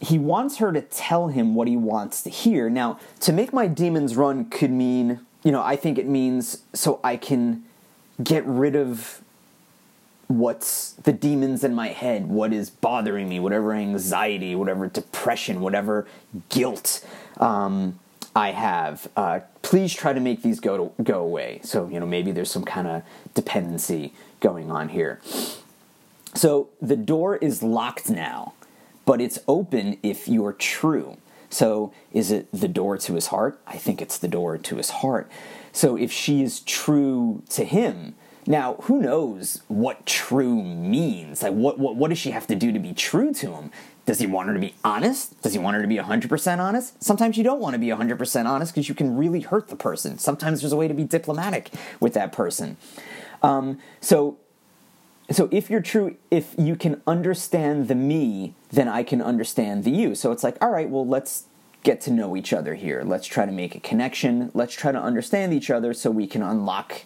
he 0.00 0.18
wants 0.18 0.56
her 0.56 0.72
to 0.72 0.80
tell 0.80 1.28
him 1.28 1.54
what 1.54 1.68
he 1.68 1.76
wants 1.76 2.22
to 2.22 2.30
hear. 2.30 2.68
Now, 2.68 2.98
to 3.20 3.32
make 3.32 3.52
my 3.52 3.66
demons 3.66 4.16
run 4.16 4.46
could 4.46 4.70
mean, 4.70 5.20
you 5.44 5.52
know, 5.52 5.62
I 5.62 5.76
think 5.76 5.98
it 5.98 6.06
means 6.06 6.62
so 6.72 7.00
I 7.04 7.16
can 7.16 7.64
get 8.22 8.44
rid 8.46 8.74
of 8.74 9.22
what's 10.26 10.92
the 10.92 11.12
demons 11.12 11.62
in 11.62 11.74
my 11.74 11.88
head, 11.88 12.26
what 12.26 12.52
is 12.52 12.70
bothering 12.70 13.28
me, 13.28 13.38
whatever 13.38 13.72
anxiety, 13.74 14.54
whatever 14.54 14.88
depression, 14.88 15.60
whatever 15.60 16.06
guilt 16.48 17.04
um, 17.38 17.98
I 18.34 18.52
have. 18.52 19.08
Uh, 19.16 19.40
please 19.62 19.92
try 19.94 20.12
to 20.12 20.20
make 20.20 20.42
these 20.42 20.60
go 20.60 20.76
to, 20.76 21.02
go 21.02 21.20
away. 21.20 21.60
So 21.62 21.88
you 21.88 22.00
know 22.00 22.06
maybe 22.06 22.32
there's 22.32 22.50
some 22.50 22.64
kind 22.64 22.86
of 22.88 23.02
dependency 23.34 24.12
going 24.40 24.70
on 24.70 24.88
here. 24.88 25.20
So 26.34 26.70
the 26.80 26.96
door 26.96 27.36
is 27.36 27.62
locked 27.62 28.08
now, 28.08 28.54
but 29.04 29.20
it's 29.20 29.38
open 29.46 29.98
if 30.02 30.28
you're 30.28 30.54
true. 30.54 31.18
So 31.50 31.92
is 32.12 32.30
it 32.30 32.48
the 32.50 32.68
door 32.68 32.96
to 32.96 33.14
his 33.14 33.26
heart? 33.26 33.60
I 33.66 33.76
think 33.76 34.00
it's 34.00 34.16
the 34.16 34.28
door 34.28 34.56
to 34.56 34.76
his 34.76 34.88
heart. 34.88 35.30
So 35.72 35.96
if 35.96 36.10
she 36.10 36.42
is 36.42 36.60
true 36.60 37.42
to 37.50 37.64
him, 37.64 38.14
now 38.46 38.74
who 38.82 39.00
knows 39.00 39.62
what 39.68 40.06
true 40.06 40.62
means? 40.62 41.42
Like 41.42 41.52
what 41.52 41.78
what 41.78 41.96
what 41.96 42.08
does 42.08 42.18
she 42.18 42.30
have 42.30 42.46
to 42.46 42.54
do 42.54 42.72
to 42.72 42.78
be 42.78 42.94
true 42.94 43.32
to 43.34 43.52
him? 43.52 43.70
Does 44.04 44.18
he 44.18 44.26
want 44.26 44.48
her 44.48 44.54
to 44.54 44.60
be 44.60 44.74
honest? 44.84 45.40
Does 45.42 45.52
he 45.52 45.58
want 45.58 45.76
her 45.76 45.82
to 45.82 45.88
be 45.88 45.96
100% 45.96 46.58
honest? 46.58 47.02
Sometimes 47.02 47.36
you 47.36 47.44
don't 47.44 47.60
want 47.60 47.74
to 47.74 47.78
be 47.78 47.86
100% 47.86 48.46
honest 48.46 48.74
because 48.74 48.88
you 48.88 48.94
can 48.94 49.16
really 49.16 49.40
hurt 49.40 49.68
the 49.68 49.76
person. 49.76 50.18
Sometimes 50.18 50.60
there's 50.60 50.72
a 50.72 50.76
way 50.76 50.88
to 50.88 50.94
be 50.94 51.04
diplomatic 51.04 51.70
with 52.00 52.14
that 52.14 52.32
person. 52.32 52.76
Um, 53.42 53.78
so 54.00 54.38
so 55.30 55.48
if 55.50 55.70
you're 55.70 55.80
true 55.80 56.16
if 56.30 56.54
you 56.58 56.76
can 56.76 57.00
understand 57.06 57.88
the 57.88 57.94
me 57.94 58.54
then 58.70 58.88
i 58.88 59.02
can 59.02 59.22
understand 59.22 59.84
the 59.84 59.90
you 59.90 60.14
so 60.14 60.32
it's 60.32 60.42
like 60.42 60.56
all 60.60 60.70
right 60.70 60.90
well 60.90 61.06
let's 61.06 61.44
get 61.84 62.00
to 62.00 62.10
know 62.10 62.36
each 62.36 62.52
other 62.52 62.74
here 62.74 63.02
let's 63.04 63.26
try 63.26 63.46
to 63.46 63.52
make 63.52 63.74
a 63.74 63.80
connection 63.80 64.50
let's 64.52 64.74
try 64.74 64.92
to 64.92 65.00
understand 65.00 65.54
each 65.54 65.70
other 65.70 65.94
so 65.94 66.10
we 66.10 66.26
can 66.26 66.42
unlock 66.42 67.02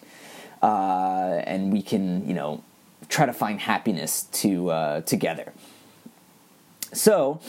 uh, 0.61 1.41
and 1.45 1.71
we 1.71 1.81
can 1.81 2.27
you 2.27 2.33
know 2.33 2.63
try 3.07 3.25
to 3.25 3.33
find 3.33 3.59
happiness 3.61 4.23
to 4.23 4.69
uh, 4.71 5.01
together 5.01 5.53
so 6.93 7.39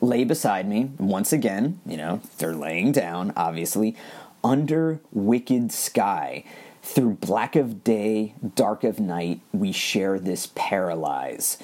lay 0.00 0.24
beside 0.24 0.68
me 0.68 0.90
once 0.98 1.32
again 1.32 1.80
you 1.86 1.96
know 1.96 2.20
they're 2.38 2.54
laying 2.54 2.92
down 2.92 3.32
obviously 3.36 3.96
under 4.44 5.00
wicked 5.12 5.72
sky 5.72 6.44
through 6.88 7.10
black 7.14 7.54
of 7.54 7.84
day, 7.84 8.34
dark 8.54 8.82
of 8.82 8.98
night, 8.98 9.40
we 9.52 9.72
share 9.72 10.18
this 10.18 10.50
paralyze. 10.54 11.58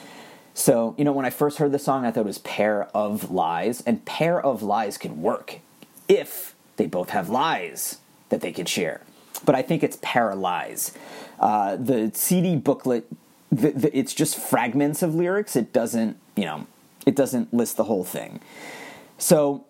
So, 0.52 0.94
you 0.98 1.04
know, 1.04 1.12
when 1.12 1.24
I 1.24 1.30
first 1.30 1.58
heard 1.58 1.72
the 1.72 1.78
song, 1.78 2.04
I 2.04 2.10
thought 2.10 2.20
it 2.20 2.26
was 2.26 2.38
pair 2.38 2.84
of 2.94 3.30
lies, 3.30 3.82
and 3.86 4.04
pair 4.04 4.40
of 4.40 4.62
lies 4.62 4.98
can 4.98 5.22
work 5.22 5.60
if 6.08 6.54
they 6.76 6.86
both 6.86 7.10
have 7.10 7.30
lies 7.30 7.98
that 8.28 8.42
they 8.42 8.52
could 8.52 8.68
share. 8.68 9.00
But 9.46 9.54
I 9.54 9.62
think 9.62 9.82
it's 9.82 9.98
paralyze. 10.02 10.92
Uh, 11.40 11.76
the 11.76 12.10
CD 12.14 12.54
booklet, 12.54 13.10
the, 13.50 13.70
the, 13.70 13.98
it's 13.98 14.14
just 14.14 14.38
fragments 14.38 15.02
of 15.02 15.14
lyrics. 15.14 15.56
It 15.56 15.72
doesn't, 15.72 16.18
you 16.36 16.44
know, 16.44 16.66
it 17.06 17.16
doesn't 17.16 17.52
list 17.52 17.76
the 17.76 17.84
whole 17.84 18.04
thing. 18.04 18.40
So 19.18 19.64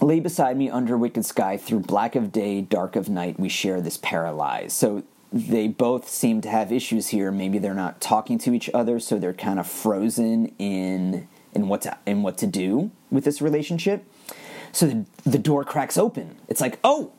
Lay 0.00 0.20
beside 0.20 0.58
me 0.58 0.68
under 0.68 0.96
wicked 0.98 1.24
sky, 1.24 1.56
through 1.56 1.80
black 1.80 2.14
of 2.14 2.30
day, 2.30 2.60
dark 2.60 2.96
of 2.96 3.08
night, 3.08 3.40
we 3.40 3.48
share 3.48 3.80
this 3.80 3.96
paralyze. 3.96 4.74
So 4.74 5.04
they 5.32 5.68
both 5.68 6.08
seem 6.08 6.42
to 6.42 6.50
have 6.50 6.70
issues 6.70 7.08
here. 7.08 7.32
Maybe 7.32 7.58
they're 7.58 7.72
not 7.72 8.00
talking 8.00 8.36
to 8.40 8.52
each 8.52 8.68
other, 8.74 9.00
so 9.00 9.18
they're 9.18 9.32
kind 9.32 9.58
of 9.58 9.66
frozen 9.66 10.52
in 10.58 11.28
in 11.54 11.68
what 11.68 11.80
to, 11.82 11.96
in 12.04 12.22
what 12.22 12.36
to 12.38 12.46
do 12.46 12.90
with 13.10 13.24
this 13.24 13.40
relationship. 13.40 14.04
So 14.72 14.86
the, 14.86 15.06
the 15.24 15.38
door 15.38 15.64
cracks 15.64 15.96
open. 15.96 16.36
It's 16.48 16.60
like, 16.60 16.78
oh, 16.84 17.12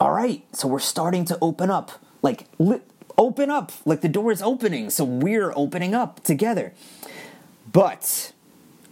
all 0.00 0.10
right. 0.10 0.42
So 0.52 0.66
we're 0.66 0.80
starting 0.80 1.24
to 1.26 1.38
open 1.40 1.70
up. 1.70 1.92
Like, 2.20 2.46
li- 2.58 2.80
open 3.16 3.50
up. 3.50 3.70
Like 3.84 4.00
the 4.00 4.08
door 4.08 4.32
is 4.32 4.42
opening. 4.42 4.90
So 4.90 5.04
we're 5.04 5.52
opening 5.54 5.94
up 5.94 6.24
together. 6.24 6.72
But 7.70 8.32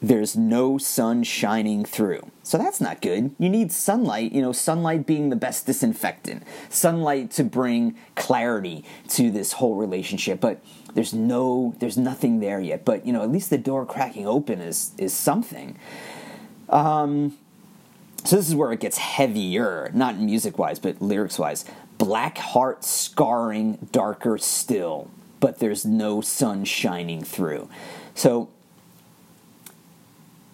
there's 0.02 0.36
no 0.36 0.78
sun 0.78 1.22
shining 1.22 1.84
through. 1.84 2.28
So 2.42 2.58
that's 2.58 2.80
not 2.80 3.00
good. 3.00 3.34
You 3.38 3.48
need 3.48 3.70
sunlight, 3.70 4.32
you 4.32 4.42
know, 4.42 4.50
sunlight 4.50 5.06
being 5.06 5.30
the 5.30 5.36
best 5.36 5.64
disinfectant, 5.64 6.42
sunlight 6.68 7.30
to 7.32 7.44
bring 7.44 7.96
clarity 8.16 8.84
to 9.10 9.30
this 9.30 9.52
whole 9.52 9.76
relationship. 9.76 10.40
But 10.40 10.60
there's 10.94 11.14
no, 11.14 11.76
there's 11.78 11.96
nothing 11.96 12.40
there 12.40 12.60
yet. 12.60 12.84
But, 12.84 13.06
you 13.06 13.12
know, 13.12 13.22
at 13.22 13.30
least 13.30 13.50
the 13.50 13.58
door 13.58 13.86
cracking 13.86 14.26
open 14.26 14.60
is, 14.60 14.90
is 14.98 15.14
something. 15.14 15.78
Um, 16.68 17.38
so 18.24 18.36
this 18.36 18.48
is 18.48 18.56
where 18.56 18.72
it 18.72 18.80
gets 18.80 18.98
heavier, 18.98 19.90
not 19.94 20.18
music 20.18 20.58
wise, 20.58 20.80
but 20.80 21.00
lyrics 21.00 21.38
wise. 21.38 21.64
Black 21.98 22.38
heart 22.38 22.84
scarring, 22.84 23.88
darker 23.92 24.36
still, 24.36 25.10
but 25.38 25.60
there's 25.60 25.84
no 25.84 26.20
sun 26.20 26.64
shining 26.64 27.22
through. 27.22 27.68
So 28.14 28.48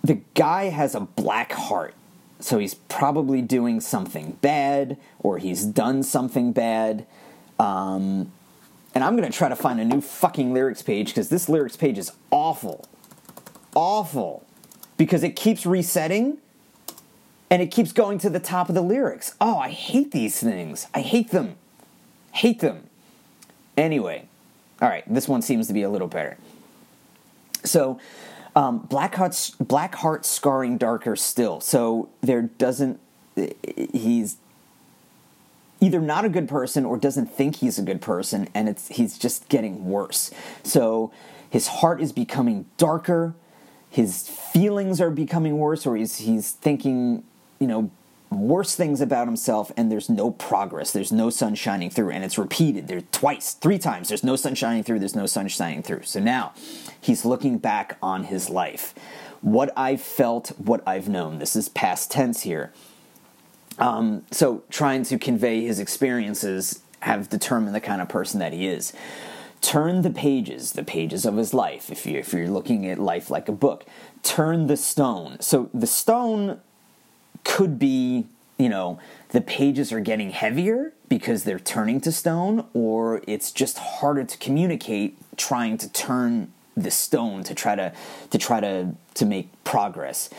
the 0.09 0.21
guy 0.33 0.71
has 0.71 0.95
a 0.95 1.01
black 1.01 1.53
heart. 1.53 1.95
So 2.41 2.59
he's 2.59 2.75
probably 2.75 3.43
doing 3.43 3.81
something 3.81 4.39
bad 4.41 4.97
or 5.19 5.37
he's 5.37 5.65
done 5.65 6.03
something 6.03 6.53
bad. 6.53 7.07
Um, 7.59 8.33
and 8.95 9.05
I'm 9.05 9.17
going 9.17 9.31
to 9.31 9.37
try 9.37 9.51
to 9.51 9.57
find 9.57 9.79
a 9.81 9.85
new 9.85 10.01
fucking 10.01 10.55
lyrics 10.55 10.81
page 10.81 11.09
because 11.09 11.29
this 11.29 11.49
lyrics 11.49 11.77
page 11.77 11.99
is 11.99 12.11
awful. 12.31 12.87
Awful. 13.75 14.47
Because 14.97 15.23
it 15.23 15.37
keeps 15.37 15.67
resetting 15.67 16.39
and 17.51 17.61
it 17.61 17.67
keeps 17.67 17.93
going 17.93 18.19
to 18.21 18.31
the 18.31 18.41
top 18.41 18.71
of 18.71 18.75
the 18.75 18.81
lyrics. 18.81 19.35
Oh, 19.43 19.59
I 19.59 19.69
hate 19.69 20.13
these 20.13 20.41
things. 20.41 20.87
I 20.95 21.01
hate 21.01 21.33
them. 21.33 21.57
Hate 22.33 22.61
them. 22.61 22.85
Anyway, 23.77 24.27
all 24.81 24.89
right, 24.89 25.05
this 25.13 25.29
one 25.29 25.43
seems 25.43 25.67
to 25.67 25.75
be 25.75 25.83
a 25.83 25.91
little 25.91 26.09
better. 26.09 26.39
So, 27.65 28.01
um, 28.59 28.79
Black 28.79 29.15
Heart 29.95 30.27
scarring 30.27 30.79
darker 30.79 31.15
still. 31.15 31.61
So 31.61 32.09
there 32.23 32.43
doesn't 32.43 32.99
he's 33.93 34.37
either 35.81 36.01
not 36.01 36.25
a 36.25 36.29
good 36.29 36.49
person 36.49 36.85
or 36.85 36.99
doesn't 36.99 37.27
think 37.27 37.57
he's 37.57 37.79
a 37.79 37.83
good 37.83 38.01
person, 38.01 38.49
and 38.55 38.69
it's 38.69 38.89
he's 38.89 39.17
just 39.17 39.49
getting 39.49 39.89
worse. 39.89 40.33
So 40.65 41.13
his 41.49 41.69
heart 41.69 42.01
is 42.01 42.13
becoming 42.13 42.67
darker. 42.79 43.35
His 43.91 44.29
feelings 44.29 45.01
are 45.01 45.11
becoming 45.11 45.59
worse, 45.59 45.87
or 45.87 45.97
he's 45.97 46.17
he's 46.19 46.51
thinking, 46.51 47.23
you 47.61 47.69
know, 47.69 47.93
worse 48.31 48.75
things 48.75 49.01
about 49.01 49.27
himself 49.27 49.73
and 49.77 49.91
there's 49.91 50.09
no 50.09 50.31
progress. 50.31 50.93
There's 50.93 51.13
no 51.13 51.31
sun 51.31 51.55
shining 51.55 51.91
through 51.91 52.11
and 52.11 52.25
it's 52.25 52.39
repeated 52.39 52.89
there 52.89 53.01
twice 53.01 53.55
three 53.55 53.79
times. 53.79 54.09
There's 54.09 54.25
no 54.25 54.37
sun 54.37 54.55
shining 54.55 54.83
through 54.83 54.99
there's 54.99 55.17
no 55.17 55.27
sun 55.27 55.49
shining 55.49 55.83
through. 55.83 56.03
So 56.03 56.21
now 56.21 56.53
he's 57.01 57.25
looking 57.25 57.59
back 57.59 57.97
on 58.03 58.25
his 58.25 58.51
life. 58.51 58.95
What 59.41 59.73
i've 59.77 60.03
felt 60.03 60.49
what 60.59 60.83
i've 60.87 61.09
known. 61.09 61.39
This 61.39 61.57
is 61.57 61.69
past 61.69 62.11
tense 62.11 62.43
here. 62.43 62.73
Um, 63.79 64.25
so 64.31 64.65
trying 64.71 65.05
to 65.05 65.19
convey 65.19 65.63
his 65.63 65.79
experiences 65.79 66.83
have 67.01 67.29
determined 67.29 67.75
the 67.75 67.81
kind 67.81 68.03
of 68.03 68.09
person 68.09 68.41
that 68.41 68.53
he 68.53 68.67
is. 68.67 68.93
Turn 69.61 70.03
the 70.03 70.11
pages 70.11 70.73
the 70.73 70.85
pages 70.85 71.25
of 71.25 71.37
his 71.37 71.55
life 71.55 71.91
if, 71.91 72.05
you, 72.05 72.19
if 72.19 72.33
you're 72.33 72.49
looking 72.49 72.87
at 72.87 72.99
life 72.99 73.31
like 73.31 73.49
a 73.49 73.53
book. 73.53 73.87
Turn 74.23 74.67
the 74.67 74.77
stone. 74.77 75.41
So 75.41 75.71
the 75.73 75.87
stone 75.87 76.61
could 77.45 77.79
be, 77.79 78.27
you 78.59 78.69
know, 78.69 78.99
the 79.31 79.41
pages 79.41 79.93
are 79.93 80.01
getting 80.01 80.31
heavier 80.31 80.93
because 81.09 81.45
they're 81.45 81.59
turning 81.59 82.01
to 82.03 82.13
stone, 82.13 82.67
or 82.75 83.23
it's 83.27 83.53
just 83.53 83.79
harder 83.79 84.25
to 84.25 84.39
communicate 84.39 85.17
trying 85.37 85.79
to 85.79 85.89
turn 85.93 86.53
the 86.77 86.91
stone 86.91 87.43
to 87.45 87.55
try 87.55 87.75
to 87.75 87.93
to 88.31 88.39
try 88.39 88.61
to 88.61 88.95
to 89.15 89.27
make 89.27 89.49
progress. 89.65 90.31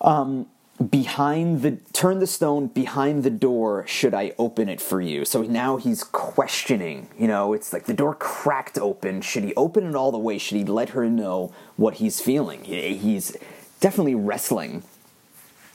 Um, 0.00 0.46
behind 0.90 1.60
the 1.60 1.72
turn 1.92 2.20
the 2.20 2.26
stone 2.26 2.66
behind 2.66 3.22
the 3.22 3.30
door 3.30 3.86
should 3.86 4.14
i 4.14 4.32
open 4.38 4.68
it 4.68 4.80
for 4.80 5.00
you? 5.00 5.24
So 5.24 5.42
now 5.42 5.76
he's 5.76 6.02
questioning 6.02 7.08
you 7.18 7.28
know 7.28 7.52
it's 7.52 7.72
like 7.72 7.84
the 7.84 7.94
door 7.94 8.14
cracked 8.14 8.78
open. 8.78 9.20
Should 9.20 9.44
he 9.44 9.54
open 9.54 9.86
it 9.86 9.94
all 9.94 10.10
the 10.10 10.18
way? 10.18 10.38
Should 10.38 10.56
he 10.56 10.64
let 10.64 10.90
her 10.90 11.08
know 11.08 11.52
what 11.76 11.94
he's 11.94 12.20
feeling? 12.20 12.64
He's 12.64 13.36
definitely 13.80 14.14
wrestling 14.14 14.82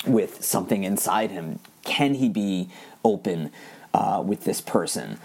with 0.07 0.43
something 0.43 0.83
inside 0.83 1.31
him. 1.31 1.59
Can 1.83 2.15
he 2.15 2.29
be 2.29 2.69
open 3.03 3.51
uh, 3.93 4.23
with 4.25 4.43
this 4.43 4.61
person? 4.61 5.19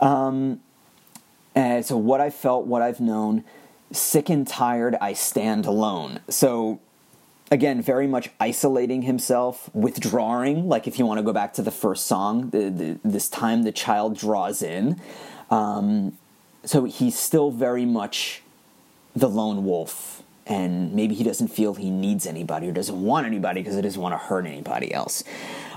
Um, 0.00 0.60
and 1.54 1.84
so, 1.84 1.96
what 1.96 2.20
I 2.20 2.30
felt, 2.30 2.66
what 2.66 2.82
I've 2.82 3.00
known, 3.00 3.44
sick 3.92 4.28
and 4.28 4.46
tired, 4.46 4.96
I 5.00 5.12
stand 5.12 5.66
alone. 5.66 6.20
So, 6.28 6.80
again, 7.50 7.80
very 7.80 8.06
much 8.06 8.30
isolating 8.40 9.02
himself, 9.02 9.70
withdrawing. 9.72 10.68
Like 10.68 10.86
if 10.86 10.98
you 10.98 11.06
want 11.06 11.18
to 11.18 11.22
go 11.22 11.32
back 11.32 11.54
to 11.54 11.62
the 11.62 11.70
first 11.70 12.06
song, 12.06 12.50
the, 12.50 12.70
the, 12.70 12.98
this 13.04 13.28
time 13.28 13.62
the 13.62 13.72
child 13.72 14.16
draws 14.18 14.62
in. 14.62 15.00
Um, 15.50 16.18
so 16.64 16.84
he's 16.84 17.18
still 17.18 17.50
very 17.50 17.84
much 17.84 18.42
the 19.14 19.28
lone 19.28 19.64
wolf 19.64 20.22
and 20.46 20.92
maybe 20.92 21.14
he 21.14 21.24
doesn't 21.24 21.48
feel 21.48 21.74
he 21.74 21.90
needs 21.90 22.26
anybody 22.26 22.68
or 22.68 22.72
doesn't 22.72 23.00
want 23.00 23.26
anybody 23.26 23.60
because 23.60 23.76
he 23.76 23.82
doesn't 23.82 24.00
want 24.00 24.12
to 24.12 24.18
hurt 24.18 24.46
anybody 24.46 24.92
else. 24.92 25.24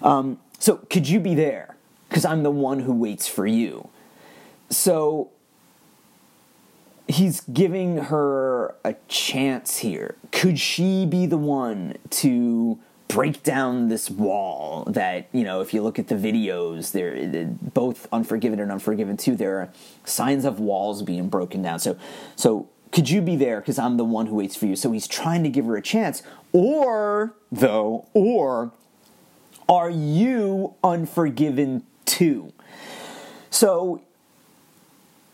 Um, 0.04 0.40
so, 0.60 0.78
could 0.90 1.08
you 1.08 1.20
be 1.20 1.36
there? 1.36 1.76
Because 2.10 2.26
I'm 2.26 2.44
the 2.44 2.52
one 2.52 2.80
who 2.82 2.94
waits 2.94 3.28
for 3.28 3.46
you. 3.46 3.90
So, 4.70 5.30
he's 7.08 7.42
giving 7.42 7.98
her 7.98 8.76
a 8.84 8.96
chance 9.08 9.78
here. 9.78 10.16
Could 10.32 10.60
she 10.60 11.06
be 11.06 11.26
the 11.26 11.38
one 11.38 11.96
to 12.10 12.80
break 13.08 13.42
down 13.44 13.88
this 13.88 14.10
wall 14.10 14.84
that 14.88 15.28
you 15.32 15.44
know 15.44 15.62
if 15.62 15.74
you 15.74 15.82
look 15.82 15.98
at 15.98 16.10
the 16.10 16.16
videos 16.16 16.92
they're 16.92 17.46
both 17.46 18.06
unforgiven 18.12 18.60
and 18.60 18.70
unforgiven 18.70 19.16
2 19.16 19.36
there 19.38 19.60
are 19.60 19.70
signs 20.04 20.44
of 20.44 20.60
walls 20.60 21.04
being 21.04 21.30
broken 21.30 21.62
down 21.62 21.80
so 21.80 21.98
so 22.36 22.68
could 22.92 23.10
you 23.10 23.22
be 23.22 23.36
there 23.36 23.60
because 23.60 23.78
i'm 23.78 23.98
the 23.98 24.06
one 24.06 24.28
who 24.28 24.36
waits 24.36 24.56
for 24.56 24.66
you 24.66 24.76
so 24.76 24.92
he's 24.92 25.08
trying 25.08 25.44
to 25.44 25.50
give 25.50 25.66
her 25.66 25.76
a 25.76 25.82
chance 25.82 26.24
or 26.54 27.34
though 27.52 28.08
or 28.14 28.72
are 29.68 29.90
you 29.90 30.74
unforgiven 30.84 31.84
too 32.06 32.52
so 33.50 34.02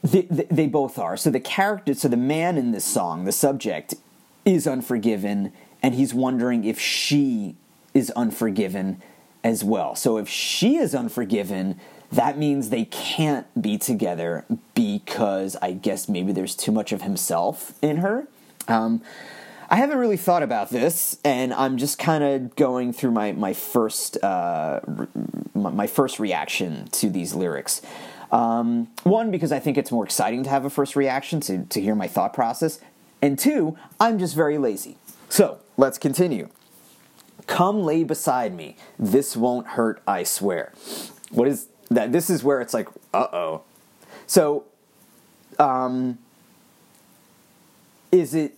they, 0.03 0.21
they 0.23 0.67
both 0.67 0.99
are. 0.99 1.15
So 1.15 1.29
the 1.29 1.39
character, 1.39 1.93
so 1.93 2.07
the 2.07 2.17
man 2.17 2.57
in 2.57 2.71
this 2.71 2.85
song, 2.85 3.23
the 3.23 3.31
subject, 3.31 3.95
is 4.43 4.67
unforgiven, 4.67 5.53
and 5.81 5.95
he's 5.95 6.13
wondering 6.13 6.65
if 6.65 6.79
she 6.79 7.55
is 7.93 8.11
unforgiven 8.11 9.01
as 9.43 9.63
well. 9.63 9.95
So 9.95 10.17
if 10.17 10.27
she 10.27 10.77
is 10.77 10.93
unforgiven, 10.93 11.79
that 12.13 12.37
means 12.37 12.69
they 12.69 12.85
can't 12.85 13.47
be 13.59 13.77
together 13.77 14.45
because 14.75 15.55
I 15.61 15.71
guess 15.71 16.07
maybe 16.07 16.31
there's 16.31 16.55
too 16.55 16.71
much 16.71 16.91
of 16.91 17.01
himself 17.01 17.73
in 17.81 17.97
her. 17.97 18.27
Um, 18.67 19.01
I 19.69 19.77
haven't 19.77 19.97
really 19.97 20.17
thought 20.17 20.43
about 20.43 20.69
this, 20.69 21.17
and 21.23 21.53
I'm 21.53 21.77
just 21.77 21.97
kind 21.97 22.23
of 22.23 22.55
going 22.55 22.93
through 22.93 23.11
my 23.11 23.31
my 23.31 23.53
first 23.53 24.23
uh, 24.23 24.81
my 25.55 25.87
first 25.87 26.19
reaction 26.19 26.87
to 26.89 27.09
these 27.09 27.33
lyrics. 27.33 27.81
Um, 28.31 28.89
one, 29.03 29.31
because 29.31 29.51
I 29.51 29.59
think 29.59 29.77
it's 29.77 29.91
more 29.91 30.05
exciting 30.05 30.43
to 30.43 30.49
have 30.49 30.65
a 30.65 30.69
first 30.69 30.95
reaction 30.95 31.39
to, 31.41 31.65
to 31.65 31.81
hear 31.81 31.95
my 31.95 32.07
thought 32.07 32.33
process. 32.33 32.79
And 33.21 33.37
two, 33.37 33.77
I'm 33.99 34.17
just 34.17 34.35
very 34.35 34.57
lazy. 34.57 34.97
So 35.29 35.59
let's 35.77 35.97
continue. 35.97 36.49
Come 37.45 37.83
lay 37.83 38.03
beside 38.03 38.55
me. 38.55 38.75
This 38.97 39.37
won't 39.37 39.67
hurt, 39.67 40.01
I 40.07 40.23
swear. 40.23 40.73
What 41.29 41.47
is 41.47 41.67
that? 41.93 42.11
This 42.11 42.29
is 42.29 42.43
where 42.43 42.61
it's 42.61 42.73
like, 42.73 42.87
uh 43.13 43.27
oh. 43.33 43.61
So, 44.27 44.65
um, 45.59 46.17
is 48.11 48.33
it 48.33 48.53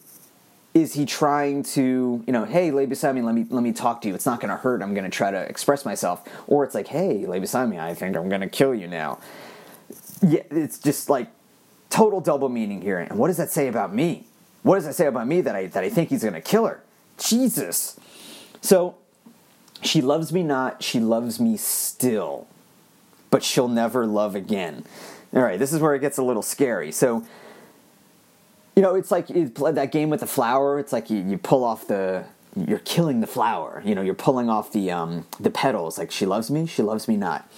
is 0.73 0.93
he 0.93 1.05
trying 1.05 1.63
to 1.63 2.21
you 2.27 2.33
know 2.33 2.43
hey 2.43 2.69
lay 2.69 2.85
beside 2.85 3.15
me 3.15 3.21
let 3.21 3.33
me 3.33 3.45
let 3.49 3.63
me 3.63 3.71
talk 3.71 4.01
to 4.01 4.09
you 4.09 4.13
it's 4.13 4.25
not 4.25 4.41
going 4.41 4.49
to 4.49 4.57
hurt 4.57 4.81
i'm 4.81 4.93
going 4.93 5.05
to 5.05 5.09
try 5.09 5.31
to 5.31 5.39
express 5.43 5.85
myself 5.85 6.27
or 6.47 6.65
it's 6.65 6.75
like 6.75 6.87
hey 6.87 7.25
lay 7.25 7.39
beside 7.39 7.69
me 7.69 7.79
i 7.79 7.93
think 7.93 8.17
i'm 8.17 8.27
going 8.27 8.41
to 8.41 8.49
kill 8.49 8.75
you 8.75 8.85
now 8.85 9.17
yeah, 10.21 10.43
it's 10.51 10.79
just 10.79 11.09
like 11.09 11.27
total 11.89 12.21
double 12.21 12.49
meaning 12.49 12.81
here. 12.81 12.99
And 12.99 13.17
what 13.17 13.27
does 13.27 13.37
that 13.37 13.51
say 13.51 13.67
about 13.67 13.93
me? 13.93 14.25
What 14.63 14.75
does 14.75 14.85
that 14.85 14.95
say 14.95 15.07
about 15.07 15.27
me 15.27 15.41
that 15.41 15.55
I 15.55 15.67
that 15.67 15.83
I 15.83 15.89
think 15.89 16.09
he's 16.09 16.23
gonna 16.23 16.41
kill 16.41 16.65
her? 16.65 16.81
Jesus. 17.17 17.99
So 18.61 18.95
she 19.81 20.01
loves 20.01 20.33
me 20.33 20.41
not, 20.41 20.81
she 20.81 20.99
loves 20.99 21.39
me 21.39 21.57
still, 21.57 22.47
but 23.35 23.43
she'll 23.43 23.67
never 23.67 24.05
love 24.05 24.33
again. 24.33 24.85
All 25.33 25.41
right, 25.41 25.59
this 25.59 25.73
is 25.73 25.81
where 25.81 25.93
it 25.93 25.99
gets 25.99 26.17
a 26.17 26.23
little 26.23 26.41
scary. 26.41 26.93
So, 26.93 27.25
you 28.77 28.81
know, 28.81 28.95
it's 28.95 29.11
like 29.11 29.29
you 29.29 29.49
play 29.49 29.73
that 29.73 29.91
game 29.91 30.09
with 30.09 30.21
the 30.21 30.25
flower. 30.25 30.79
It's 30.79 30.93
like 30.93 31.09
you, 31.09 31.17
you 31.17 31.37
pull 31.37 31.65
off 31.65 31.85
the, 31.85 32.23
you're 32.55 32.79
killing 32.79 33.19
the 33.19 33.27
flower. 33.27 33.81
You 33.83 33.93
know, 33.93 34.01
you're 34.01 34.13
pulling 34.13 34.49
off 34.49 34.71
the 34.71 34.89
um, 34.89 35.27
the 35.37 35.49
petals. 35.49 35.97
Like 35.97 36.11
she 36.11 36.25
loves 36.25 36.49
me, 36.49 36.65
she 36.65 36.81
loves 36.81 37.09
me 37.09 37.17
not. 37.17 37.51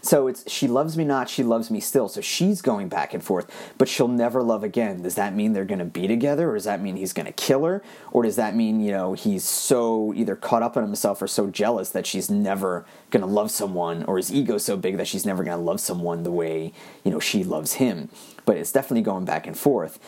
So 0.00 0.28
it's 0.28 0.50
she 0.50 0.68
loves 0.68 0.96
me 0.96 1.04
not, 1.04 1.28
she 1.28 1.42
loves 1.42 1.70
me 1.70 1.80
still. 1.80 2.08
So 2.08 2.20
she's 2.20 2.62
going 2.62 2.88
back 2.88 3.14
and 3.14 3.22
forth, 3.22 3.50
but 3.78 3.88
she'll 3.88 4.08
never 4.08 4.42
love 4.42 4.62
again. 4.62 5.02
Does 5.02 5.16
that 5.16 5.34
mean 5.34 5.52
they're 5.52 5.64
going 5.64 5.78
to 5.78 5.84
be 5.84 6.06
together, 6.06 6.50
or 6.50 6.54
does 6.54 6.64
that 6.64 6.80
mean 6.80 6.96
he's 6.96 7.12
going 7.12 7.26
to 7.26 7.32
kill 7.32 7.64
her, 7.64 7.82
or 8.12 8.22
does 8.22 8.36
that 8.36 8.54
mean 8.54 8.80
you 8.80 8.90
know 8.90 9.14
he's 9.14 9.44
so 9.44 10.12
either 10.14 10.36
caught 10.36 10.62
up 10.62 10.76
in 10.76 10.82
himself 10.82 11.20
or 11.20 11.26
so 11.26 11.48
jealous 11.48 11.90
that 11.90 12.06
she's 12.06 12.30
never 12.30 12.86
going 13.10 13.22
to 13.22 13.26
love 13.26 13.50
someone, 13.50 14.04
or 14.04 14.16
his 14.16 14.32
ego's 14.32 14.64
so 14.64 14.76
big 14.76 14.96
that 14.96 15.08
she's 15.08 15.26
never 15.26 15.42
going 15.42 15.56
to 15.56 15.62
love 15.62 15.80
someone 15.80 16.22
the 16.22 16.32
way 16.32 16.72
you 17.04 17.10
know 17.10 17.20
she 17.20 17.42
loves 17.44 17.74
him? 17.74 18.08
But 18.44 18.56
it's 18.56 18.72
definitely 18.72 19.02
going 19.02 19.24
back 19.24 19.46
and 19.46 19.58
forth. 19.58 19.98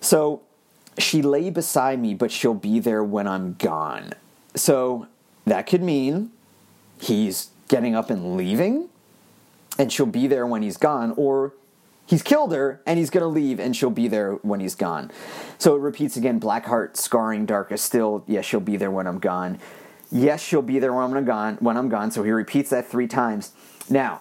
So 0.00 0.42
she 0.98 1.22
lay 1.22 1.50
beside 1.50 1.98
me, 1.98 2.14
but 2.14 2.30
she'll 2.30 2.54
be 2.54 2.78
there 2.78 3.02
when 3.02 3.26
I'm 3.26 3.54
gone. 3.54 4.12
So 4.54 5.08
that 5.44 5.66
could 5.66 5.82
mean 5.82 6.30
he's 7.00 7.48
getting 7.68 7.94
up 7.94 8.10
and 8.10 8.36
leaving 8.36 8.88
and 9.78 9.92
she'll 9.92 10.06
be 10.06 10.26
there 10.26 10.46
when 10.46 10.62
he's 10.62 10.76
gone, 10.76 11.12
or 11.16 11.54
he's 12.06 12.22
killed 12.22 12.52
her 12.52 12.80
and 12.86 12.98
he's 12.98 13.10
going 13.10 13.22
to 13.22 13.28
leave 13.28 13.58
and 13.58 13.76
she'll 13.76 13.90
be 13.90 14.08
there 14.08 14.34
when 14.36 14.60
he's 14.60 14.74
gone. 14.74 15.10
So 15.58 15.74
it 15.76 15.80
repeats 15.80 16.16
again 16.16 16.38
black 16.38 16.66
heart, 16.66 16.96
scarring, 16.96 17.46
darkest 17.46 17.84
still. 17.84 18.24
Yes, 18.26 18.44
she'll 18.44 18.60
be 18.60 18.76
there 18.76 18.90
when 18.90 19.06
I'm 19.06 19.18
gone. 19.18 19.58
Yes, 20.10 20.42
she'll 20.42 20.62
be 20.62 20.78
there 20.78 20.92
when 20.92 21.16
I'm 21.16 21.24
gone. 21.24 21.56
When 21.60 21.76
I'm 21.76 21.88
gone. 21.88 22.10
So 22.10 22.22
he 22.22 22.30
repeats 22.30 22.70
that 22.70 22.88
three 22.88 23.08
times. 23.08 23.52
Now, 23.88 24.20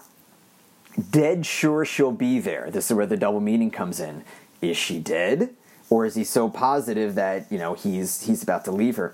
dead 1.12 1.46
sure 1.46 1.86
she'll 1.86 2.12
be 2.12 2.39
there. 2.39 2.70
This 2.72 2.89
is 2.89 2.96
where 2.96 3.06
the 3.06 3.18
double 3.18 3.42
meaning 3.42 3.72
comes 3.72 4.00
in. 4.00 4.24
Is 4.62 4.78
she 4.78 5.00
dead, 5.00 5.50
or 5.89 6.06
is 6.06 6.16
he 6.16 6.24
so 6.24 6.50
positive 6.50 7.16
that 7.16 7.52
you 7.52 7.58
know 7.58 7.74
he's 7.74 8.22
he's 8.22 8.42
about 8.42 8.66
to 8.66 8.72
leave 8.72 8.96
her? 8.96 9.13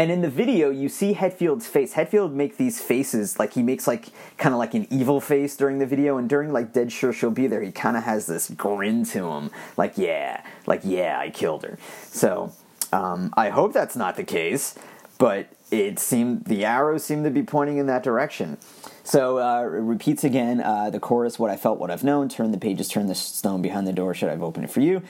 And 0.00 0.10
in 0.10 0.22
the 0.22 0.30
video, 0.30 0.70
you 0.70 0.88
see 0.88 1.12
Hetfield's 1.12 1.66
face. 1.66 1.92
Hetfield 1.92 2.32
make 2.32 2.56
these 2.56 2.80
faces 2.80 3.38
like 3.38 3.52
he 3.52 3.62
makes 3.62 3.86
like 3.86 4.06
kind 4.38 4.54
of 4.54 4.58
like 4.58 4.72
an 4.72 4.86
evil 4.88 5.20
face 5.20 5.54
during 5.58 5.78
the 5.78 5.84
video, 5.84 6.16
and 6.16 6.26
during 6.26 6.54
like 6.54 6.72
Dead 6.72 6.90
Sure 6.90 7.12
She'll 7.12 7.30
Be 7.30 7.46
There, 7.46 7.60
he 7.60 7.70
kind 7.70 7.98
of 7.98 8.04
has 8.04 8.24
this 8.24 8.48
grin 8.48 9.04
to 9.04 9.26
him, 9.26 9.50
like 9.76 9.98
yeah, 9.98 10.42
like 10.66 10.80
yeah, 10.84 11.18
I 11.20 11.28
killed 11.28 11.64
her. 11.64 11.78
So 12.04 12.50
um, 12.94 13.34
I 13.36 13.50
hope 13.50 13.74
that's 13.74 13.94
not 13.94 14.16
the 14.16 14.24
case, 14.24 14.74
but 15.18 15.48
it 15.70 15.98
seemed 15.98 16.46
the 16.46 16.64
arrows 16.64 17.04
seem 17.04 17.22
to 17.24 17.30
be 17.30 17.42
pointing 17.42 17.76
in 17.76 17.84
that 17.88 18.02
direction. 18.02 18.56
So 19.04 19.38
uh, 19.38 19.64
repeats 19.64 20.24
again 20.24 20.62
uh, 20.62 20.88
the 20.88 20.98
chorus: 20.98 21.38
"What 21.38 21.50
I 21.50 21.58
felt, 21.58 21.78
what 21.78 21.90
I've 21.90 22.04
known. 22.04 22.30
Turn 22.30 22.52
the 22.52 22.58
pages, 22.58 22.88
turn 22.88 23.06
the 23.06 23.14
stone 23.14 23.60
behind 23.60 23.86
the 23.86 23.92
door. 23.92 24.14
Should 24.14 24.30
I've 24.30 24.42
opened 24.42 24.64
it 24.64 24.70
for 24.70 24.80
you?" 24.80 25.02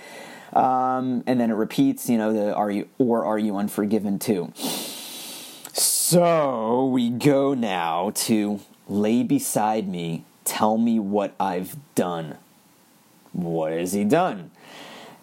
Um, 0.52 1.22
and 1.26 1.38
then 1.40 1.50
it 1.50 1.54
repeats, 1.54 2.08
you 2.08 2.18
know, 2.18 2.32
the 2.32 2.54
are 2.54 2.70
you 2.70 2.88
or 2.98 3.24
are 3.24 3.38
you 3.38 3.56
unforgiven 3.56 4.18
too? 4.18 4.52
So 5.72 6.86
we 6.86 7.10
go 7.10 7.54
now 7.54 8.10
to 8.14 8.60
lay 8.88 9.22
beside 9.22 9.88
me, 9.88 10.24
tell 10.44 10.76
me 10.76 10.98
what 10.98 11.34
I've 11.38 11.76
done. 11.94 12.36
What 13.32 13.72
has 13.72 13.92
he 13.92 14.04
done? 14.04 14.50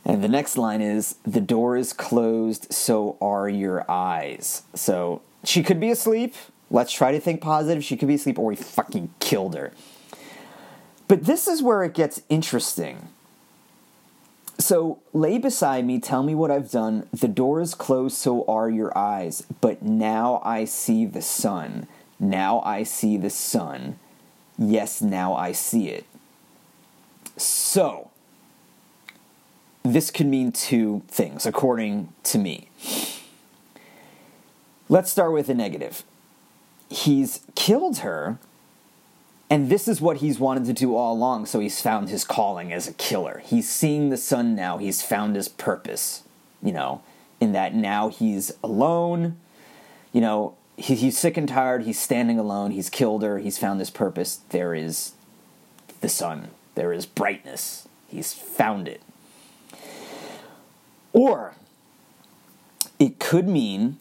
And 0.05 0.23
the 0.23 0.29
next 0.29 0.57
line 0.57 0.79
is 0.81 1.15
the 1.23 1.41
door 1.41 1.75
is 1.75 1.91
closed, 1.91 2.73
so 2.73 3.17
are 3.19 3.49
your 3.49 3.83
eyes. 3.91 4.61
So 4.73 5.21
she 5.43 5.61
could 5.61 5.81
be 5.81 5.91
asleep. 5.91 6.33
Let's 6.71 6.93
try 6.93 7.11
to 7.11 7.19
think 7.19 7.41
positive. 7.41 7.83
She 7.83 7.97
could 7.97 8.07
be 8.07 8.15
asleep, 8.15 8.39
or 8.39 8.45
we 8.45 8.55
fucking 8.55 9.13
killed 9.19 9.55
her. 9.55 9.73
But 11.09 11.25
this 11.25 11.47
is 11.47 11.61
where 11.61 11.83
it 11.83 11.93
gets 11.93 12.21
interesting 12.29 13.09
so 14.59 14.99
lay 15.13 15.37
beside 15.37 15.85
me, 15.85 15.99
tell 15.99 16.23
me 16.23 16.33
what 16.33 16.51
I've 16.51 16.71
done. 16.71 17.07
The 17.13 17.27
door 17.27 17.61
is 17.61 17.73
closed, 17.75 18.17
so 18.17 18.43
are 18.45 18.69
your 18.69 18.95
eyes. 18.97 19.43
But 19.61 19.83
now 19.83 20.41
I 20.43 20.65
see 20.65 21.05
the 21.05 21.21
sun. 21.21 21.87
Now 22.19 22.61
I 22.61 22.83
see 22.83 23.17
the 23.17 23.29
sun. 23.29 23.99
Yes, 24.57 25.01
now 25.01 25.35
I 25.35 25.51
see 25.51 25.89
it. 25.89 26.05
So, 27.37 28.09
this 29.83 30.09
could 30.09 30.25
mean 30.25 30.51
two 30.51 31.03
things, 31.07 31.45
according 31.45 32.11
to 32.23 32.39
me. 32.39 32.69
Let's 34.89 35.11
start 35.11 35.33
with 35.33 35.49
a 35.49 35.53
negative. 35.53 36.03
He's 36.89 37.41
killed 37.53 37.99
her 37.99 38.39
and 39.49 39.69
this 39.69 39.87
is 39.87 40.01
what 40.01 40.17
he's 40.17 40.39
wanted 40.39 40.65
to 40.65 40.73
do 40.73 40.95
all 40.95 41.13
along, 41.13 41.45
so 41.45 41.59
he's 41.59 41.81
found 41.81 42.09
his 42.09 42.23
calling 42.23 42.73
as 42.73 42.87
a 42.87 42.93
killer. 42.93 43.41
He's 43.45 43.69
seeing 43.69 44.09
the 44.09 44.17
sun 44.17 44.55
now, 44.55 44.77
he's 44.77 45.01
found 45.01 45.35
his 45.35 45.47
purpose, 45.47 46.23
you 46.61 46.73
know, 46.73 47.01
in 47.39 47.53
that 47.53 47.73
now 47.73 48.09
he's 48.09 48.51
alone, 48.63 49.37
you 50.11 50.19
know, 50.19 50.55
he, 50.75 50.95
he's 50.95 51.17
sick 51.17 51.37
and 51.37 51.47
tired, 51.47 51.83
he's 51.83 51.99
standing 51.99 52.37
alone, 52.37 52.71
he's 52.71 52.89
killed 52.89 53.23
her, 53.23 53.39
he's 53.39 53.57
found 53.57 53.79
his 53.79 53.89
purpose. 53.89 54.41
There 54.49 54.75
is 54.75 55.13
the 56.01 56.09
sun, 56.09 56.49
there 56.75 56.91
is 56.91 57.05
brightness, 57.05 57.87
he's 58.09 58.33
found 58.33 58.87
it. 58.87 59.01
Or 61.13 61.55
it 62.99 63.17
could 63.17 63.47
mean 63.47 63.97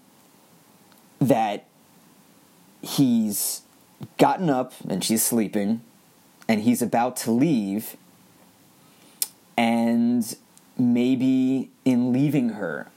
that 1.20 1.66
he's 2.82 3.62
gotten 4.18 4.50
up 4.50 4.72
and 4.88 5.02
she's 5.02 5.22
sleeping, 5.22 5.80
and 6.48 6.62
he's 6.62 6.82
about 6.82 7.16
to 7.16 7.30
leave, 7.30 7.96
and 9.56 10.36
maybe 10.78 11.70
in 11.84 12.12
leaving 12.12 12.50
her, 12.50 12.88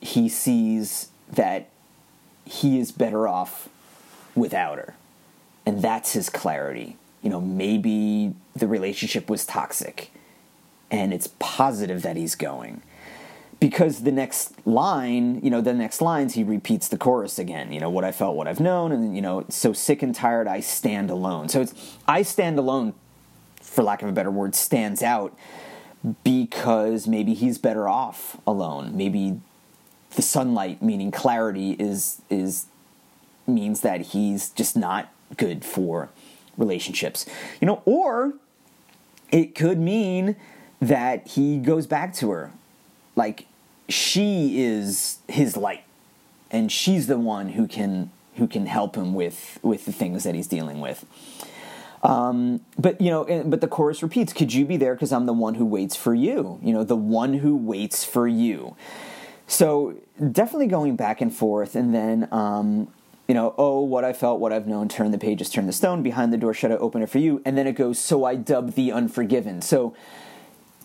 he 0.00 0.28
sees 0.28 1.08
that 1.30 1.68
he 2.44 2.78
is 2.78 2.92
better 2.92 3.26
off 3.28 3.68
without 4.34 4.78
her. 4.78 4.94
And 5.66 5.82
that's 5.82 6.12
his 6.12 6.30
clarity. 6.30 6.96
You 7.22 7.30
know, 7.30 7.40
maybe 7.40 8.34
the 8.54 8.66
relationship 8.66 9.28
was 9.28 9.44
toxic. 9.44 10.10
and 10.90 11.12
it's 11.12 11.28
positive 11.38 12.02
that 12.02 12.16
he's 12.16 12.34
going 12.34 12.82
because 13.60 14.04
the 14.04 14.12
next 14.12 14.54
line, 14.66 15.40
you 15.42 15.50
know, 15.50 15.60
the 15.60 15.74
next 15.74 16.00
lines, 16.00 16.34
he 16.34 16.44
repeats 16.44 16.88
the 16.88 16.98
chorus 16.98 17.38
again. 17.38 17.72
You 17.72 17.80
know, 17.80 17.90
what 17.90 18.04
I 18.04 18.12
felt, 18.12 18.36
what 18.36 18.46
I've 18.46 18.60
known, 18.60 18.92
and 18.92 19.16
you 19.16 19.22
know, 19.22 19.44
so 19.48 19.72
sick 19.72 20.02
and 20.02 20.14
tired, 20.14 20.46
I 20.46 20.60
stand 20.60 21.10
alone. 21.10 21.48
So 21.48 21.62
it's 21.62 21.96
I 22.06 22.22
stand 22.22 22.58
alone, 22.58 22.94
for 23.60 23.82
lack 23.82 24.02
of 24.02 24.08
a 24.08 24.12
better 24.12 24.30
word, 24.30 24.54
stands 24.54 25.02
out 25.02 25.36
because 26.22 27.08
maybe 27.08 27.34
he's 27.34 27.58
better 27.58 27.88
off 27.88 28.36
alone. 28.46 28.96
Maybe 28.96 29.40
the 30.14 30.22
sunlight, 30.22 30.80
meaning 30.80 31.10
clarity, 31.10 31.72
is 31.72 32.22
is 32.30 32.66
means 33.46 33.80
that 33.80 34.00
he's 34.02 34.50
just 34.50 34.76
not 34.76 35.12
good 35.36 35.64
for 35.64 36.10
relationships. 36.56 37.26
You 37.60 37.66
know, 37.66 37.82
or 37.84 38.34
it 39.32 39.56
could 39.56 39.78
mean 39.78 40.36
that 40.80 41.26
he 41.26 41.58
goes 41.58 41.88
back 41.88 42.14
to 42.14 42.30
her 42.30 42.52
like 43.18 43.47
she 43.88 44.60
is 44.62 45.18
his 45.28 45.56
light 45.56 45.84
and 46.50 46.70
she's 46.70 47.06
the 47.06 47.18
one 47.18 47.50
who 47.50 47.66
can 47.66 48.10
who 48.36 48.46
can 48.46 48.66
help 48.66 48.96
him 48.96 49.14
with 49.14 49.58
with 49.62 49.84
the 49.84 49.92
things 49.92 50.24
that 50.24 50.34
he's 50.34 50.46
dealing 50.46 50.80
with. 50.80 51.04
Um, 52.02 52.60
but 52.78 53.00
you 53.00 53.10
know 53.10 53.44
but 53.44 53.60
the 53.60 53.68
chorus 53.68 54.02
repeats 54.02 54.32
could 54.32 54.52
you 54.52 54.64
be 54.64 54.76
there? 54.76 54.94
Because 54.94 55.12
i'm 55.12 55.26
the 55.26 55.32
one 55.32 55.54
who 55.54 55.64
waits 55.64 55.96
for 55.96 56.14
you. 56.14 56.60
You 56.62 56.72
know 56.72 56.84
the 56.84 56.96
one 56.96 57.34
who 57.34 57.56
waits 57.56 58.04
for 58.04 58.28
you. 58.28 58.76
So 59.46 59.96
definitely 60.32 60.66
going 60.66 60.94
back 60.96 61.20
and 61.20 61.34
forth 61.34 61.74
and 61.74 61.94
then 61.94 62.28
um, 62.30 62.92
you 63.26 63.34
know 63.34 63.54
oh 63.58 63.80
what 63.80 64.04
i 64.04 64.12
felt 64.12 64.40
what 64.40 64.52
i've 64.52 64.66
known 64.66 64.88
turn 64.88 65.10
the 65.10 65.18
pages 65.18 65.50
turn 65.50 65.66
the 65.66 65.72
stone 65.72 66.02
behind 66.02 66.32
the 66.32 66.36
door 66.36 66.52
shut 66.54 66.70
it 66.70 66.78
open 66.80 67.02
it 67.02 67.10
for 67.10 67.18
you 67.18 67.42
and 67.44 67.56
then 67.58 67.66
it 67.66 67.72
goes 67.72 67.98
so 67.98 68.24
i 68.24 68.34
dub 68.34 68.72
the 68.72 68.92
unforgiven. 68.92 69.62
So 69.62 69.94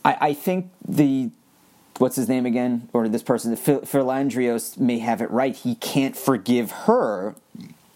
I, 0.05 0.17
I 0.19 0.33
think 0.33 0.71
the 0.87 1.29
what's 1.97 2.15
his 2.15 2.27
name 2.27 2.45
again? 2.45 2.89
Or 2.93 3.07
this 3.07 3.23
person, 3.23 3.55
Philandrios 3.55 4.77
may 4.77 4.99
have 4.99 5.21
it 5.21 5.31
right. 5.31 5.55
He 5.55 5.75
can't 5.75 6.15
forgive 6.15 6.71
her. 6.71 7.35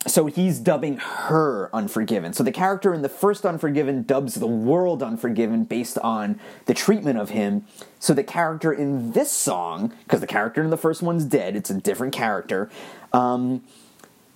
So 0.06 0.28
he's 0.28 0.60
dubbing 0.60 0.98
her 0.98 1.70
Unforgiven. 1.74 2.32
So 2.32 2.44
the 2.44 2.52
character 2.52 2.94
in 2.94 3.02
the 3.02 3.10
first 3.10 3.46
Unforgiven 3.46 4.04
dubs 4.04 4.36
the 4.36 4.48
world 4.48 5.04
Unforgiven 5.04 5.66
based 5.66 5.98
on 6.00 6.40
the 6.66 6.74
treatment 6.74 7.20
of 7.20 7.32
him. 7.32 7.66
So 8.00 8.14
the 8.14 8.24
character 8.24 8.72
in 8.72 9.12
this 9.12 9.32
song, 9.32 9.94
because 10.04 10.22
the 10.22 10.28
character 10.28 10.64
in 10.64 10.70
the 10.70 10.78
first 10.78 11.02
one's 11.02 11.26
dead, 11.26 11.58
it's 11.58 11.70
a 11.70 11.74
different 11.74 12.14
character, 12.14 12.70
um, 13.12 13.64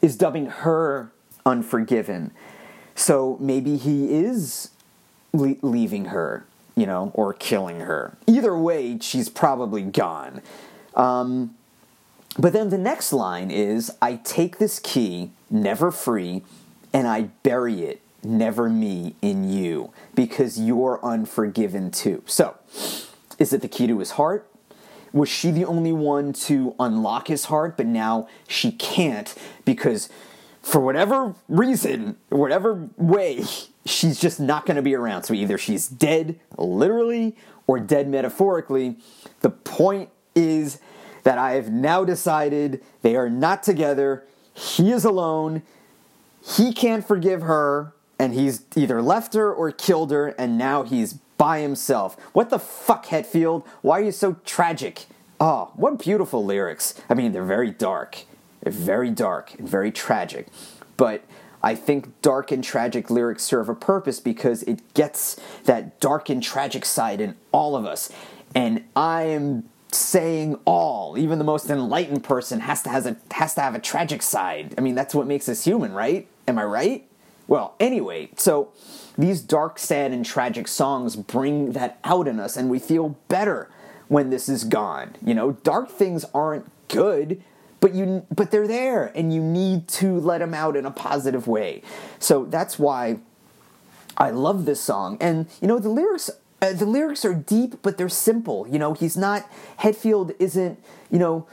is 0.01 0.17
dubbing 0.17 0.47
her 0.47 1.11
Unforgiven. 1.45 2.31
So 2.95 3.37
maybe 3.39 3.77
he 3.77 4.13
is 4.13 4.71
le- 5.31 5.55
leaving 5.61 6.05
her 6.05 6.45
you 6.75 6.85
know, 6.85 7.11
or 7.13 7.33
killing 7.33 7.81
her. 7.81 8.17
Either 8.27 8.57
way, 8.57 8.97
she's 8.99 9.29
probably 9.29 9.81
gone. 9.83 10.41
Um, 10.95 11.55
but 12.37 12.53
then 12.53 12.69
the 12.69 12.77
next 12.77 13.11
line 13.11 13.51
is 13.51 13.91
I 14.01 14.15
take 14.15 14.57
this 14.57 14.79
key, 14.79 15.31
never 15.49 15.91
free, 15.91 16.43
and 16.93 17.07
I 17.07 17.23
bury 17.43 17.83
it, 17.83 18.01
never 18.23 18.69
me, 18.69 19.15
in 19.21 19.49
you, 19.49 19.91
because 20.15 20.59
you're 20.59 20.99
unforgiven 21.03 21.91
too. 21.91 22.23
So, 22.25 22.55
is 23.37 23.53
it 23.53 23.61
the 23.61 23.67
key 23.67 23.87
to 23.87 23.99
his 23.99 24.11
heart? 24.11 24.47
Was 25.13 25.27
she 25.27 25.51
the 25.51 25.65
only 25.65 25.91
one 25.91 26.31
to 26.33 26.73
unlock 26.79 27.27
his 27.27 27.45
heart, 27.45 27.75
but 27.75 27.85
now 27.85 28.29
she 28.47 28.71
can't 28.71 29.33
because 29.65 30.07
for 30.61 30.79
whatever 30.79 31.35
reason, 31.49 32.15
whatever 32.29 32.87
way, 32.95 33.43
she's 33.85 34.19
just 34.19 34.39
not 34.39 34.65
going 34.65 34.75
to 34.75 34.81
be 34.81 34.95
around. 34.95 35.23
So 35.23 35.33
either 35.33 35.57
she's 35.57 35.87
dead 35.87 36.39
literally 36.57 37.35
or 37.67 37.79
dead 37.79 38.07
metaphorically. 38.07 38.97
The 39.41 39.49
point 39.49 40.09
is 40.35 40.79
that 41.23 41.37
I 41.37 41.53
have 41.53 41.71
now 41.71 42.03
decided 42.03 42.83
they 43.01 43.15
are 43.15 43.29
not 43.29 43.63
together. 43.63 44.23
He 44.53 44.91
is 44.91 45.05
alone. 45.05 45.61
He 46.43 46.73
can't 46.73 47.07
forgive 47.07 47.43
her, 47.43 47.93
and 48.17 48.33
he's 48.33 48.63
either 48.75 49.01
left 49.01 49.33
her 49.35 49.53
or 49.53 49.71
killed 49.71 50.11
her, 50.11 50.29
and 50.29 50.57
now 50.57 50.83
he's 50.83 51.13
by 51.37 51.59
himself. 51.59 52.19
What 52.33 52.49
the 52.49 52.59
fuck, 52.59 53.07
Hetfield? 53.07 53.65
Why 53.81 53.99
are 53.99 54.03
you 54.03 54.11
so 54.11 54.37
tragic? 54.45 55.05
Oh, 55.39 55.71
what 55.75 55.99
beautiful 55.99 56.45
lyrics. 56.45 56.99
I 57.09 57.13
mean, 57.15 57.31
they're 57.31 57.43
very 57.43 57.71
dark. 57.71 58.25
They're 58.61 58.71
very 58.71 59.09
dark 59.09 59.55
and 59.57 59.67
very 59.67 59.91
tragic. 59.91 60.47
But 60.97 61.23
I 61.63 61.75
think 61.75 62.21
dark 62.21 62.51
and 62.51 62.63
tragic 62.63 63.09
lyrics 63.09 63.43
serve 63.43 63.69
a 63.69 63.75
purpose 63.75 64.19
because 64.19 64.63
it 64.63 64.93
gets 64.93 65.39
that 65.65 65.99
dark 65.99 66.29
and 66.29 66.41
tragic 66.41 66.85
side 66.85 67.21
in 67.21 67.35
all 67.51 67.75
of 67.75 67.85
us. 67.85 68.11
And 68.55 68.83
I 68.95 69.23
am 69.23 69.69
saying 69.91 70.57
all, 70.65 71.17
even 71.17 71.37
the 71.37 71.43
most 71.43 71.69
enlightened 71.69 72.23
person 72.23 72.61
has 72.61 72.81
to 72.83 72.89
has 72.89 73.05
a 73.05 73.17
has 73.31 73.53
to 73.55 73.61
have 73.61 73.75
a 73.75 73.79
tragic 73.79 74.21
side. 74.21 74.73
I 74.77 74.81
mean, 74.81 74.95
that's 74.95 75.13
what 75.13 75.27
makes 75.27 75.47
us 75.49 75.63
human, 75.63 75.93
right? 75.93 76.27
Am 76.47 76.57
I 76.57 76.63
right? 76.63 77.07
Well, 77.47 77.75
anyway, 77.79 78.29
so 78.37 78.71
these 79.17 79.41
dark, 79.41 79.77
sad, 79.77 80.11
and 80.11 80.25
tragic 80.25 80.67
songs 80.67 81.15
bring 81.15 81.73
that 81.73 81.99
out 82.03 82.27
in 82.27 82.39
us, 82.39 82.55
and 82.55 82.69
we 82.69 82.79
feel 82.79 83.17
better 83.27 83.69
when 84.07 84.29
this 84.29 84.47
is 84.47 84.63
gone. 84.63 85.15
You 85.23 85.33
know, 85.33 85.51
dark 85.51 85.89
things 85.89 86.25
aren't 86.33 86.69
good 86.87 87.41
but 87.81 87.93
you 87.93 88.25
but 88.33 88.51
they're 88.51 88.67
there 88.67 89.11
and 89.15 89.33
you 89.33 89.41
need 89.41 89.89
to 89.89 90.17
let 90.21 90.37
them 90.37 90.53
out 90.53 90.77
in 90.77 90.85
a 90.85 90.91
positive 90.91 91.47
way. 91.47 91.81
So 92.19 92.45
that's 92.45 92.79
why 92.79 93.19
i 94.17 94.29
love 94.29 94.65
this 94.65 94.79
song. 94.79 95.17
And 95.19 95.47
you 95.61 95.67
know 95.67 95.79
the 95.79 95.89
lyrics 95.89 96.29
uh, 96.61 96.73
the 96.73 96.85
lyrics 96.85 97.25
are 97.25 97.33
deep 97.33 97.81
but 97.81 97.97
they're 97.97 98.07
simple. 98.07 98.65
You 98.69 98.79
know 98.79 98.93
he's 98.93 99.17
not 99.17 99.49
hetfield 99.79 100.33
isn't 100.39 100.81
you 101.09 101.19
know 101.19 101.47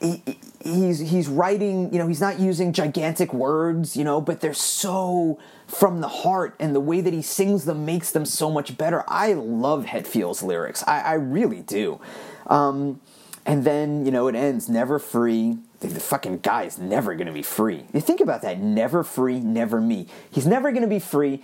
he, 0.00 0.22
he's 0.62 1.00
he's 1.00 1.26
writing 1.28 1.92
you 1.92 1.98
know 1.98 2.06
he's 2.06 2.20
not 2.20 2.38
using 2.38 2.72
gigantic 2.72 3.32
words 3.32 3.96
you 3.96 4.04
know 4.04 4.20
but 4.20 4.40
they're 4.42 4.52
so 4.52 5.38
from 5.66 6.00
the 6.00 6.08
heart 6.08 6.54
and 6.60 6.74
the 6.74 6.80
way 6.80 7.00
that 7.00 7.12
he 7.12 7.22
sings 7.22 7.64
them 7.64 7.84
makes 7.84 8.10
them 8.10 8.24
so 8.24 8.50
much 8.50 8.76
better. 8.76 9.04
I 9.08 9.32
love 9.32 9.86
hetfield's 9.86 10.42
lyrics. 10.42 10.84
I, 10.86 11.00
I 11.00 11.14
really 11.14 11.62
do. 11.62 12.00
Um, 12.46 13.00
and 13.46 13.64
then, 13.64 14.06
you 14.06 14.12
know, 14.12 14.26
it 14.28 14.34
ends 14.34 14.68
never 14.68 14.98
free. 14.98 15.58
The, 15.80 15.88
fucking 16.00 16.40
is 16.44 16.78
never 16.78 17.14
gonna 17.14 17.32
be 17.32 17.42
free. 17.42 17.84
You 17.92 18.00
think 18.00 18.20
about 18.20 18.40
that 18.42 18.58
never 18.58 19.04
free, 19.04 19.38
never 19.40 19.80
me. 19.80 20.06
He's 20.30 20.46
never 20.46 20.72
gonna 20.72 20.86
be 20.86 20.98
free, 20.98 21.42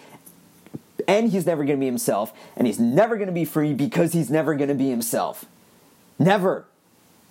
and 1.06 1.30
he's 1.30 1.44
never 1.44 1.64
gonna 1.64 1.78
be 1.78 1.86
himself, 1.86 2.32
and 2.56 2.66
he's 2.66 2.80
never 2.80 3.18
gonna 3.18 3.32
be 3.32 3.44
free 3.44 3.74
because 3.74 4.12
he's 4.14 4.30
never 4.30 4.54
gonna 4.54 4.74
be 4.74 4.88
himself. 4.88 5.44
Never. 6.18 6.64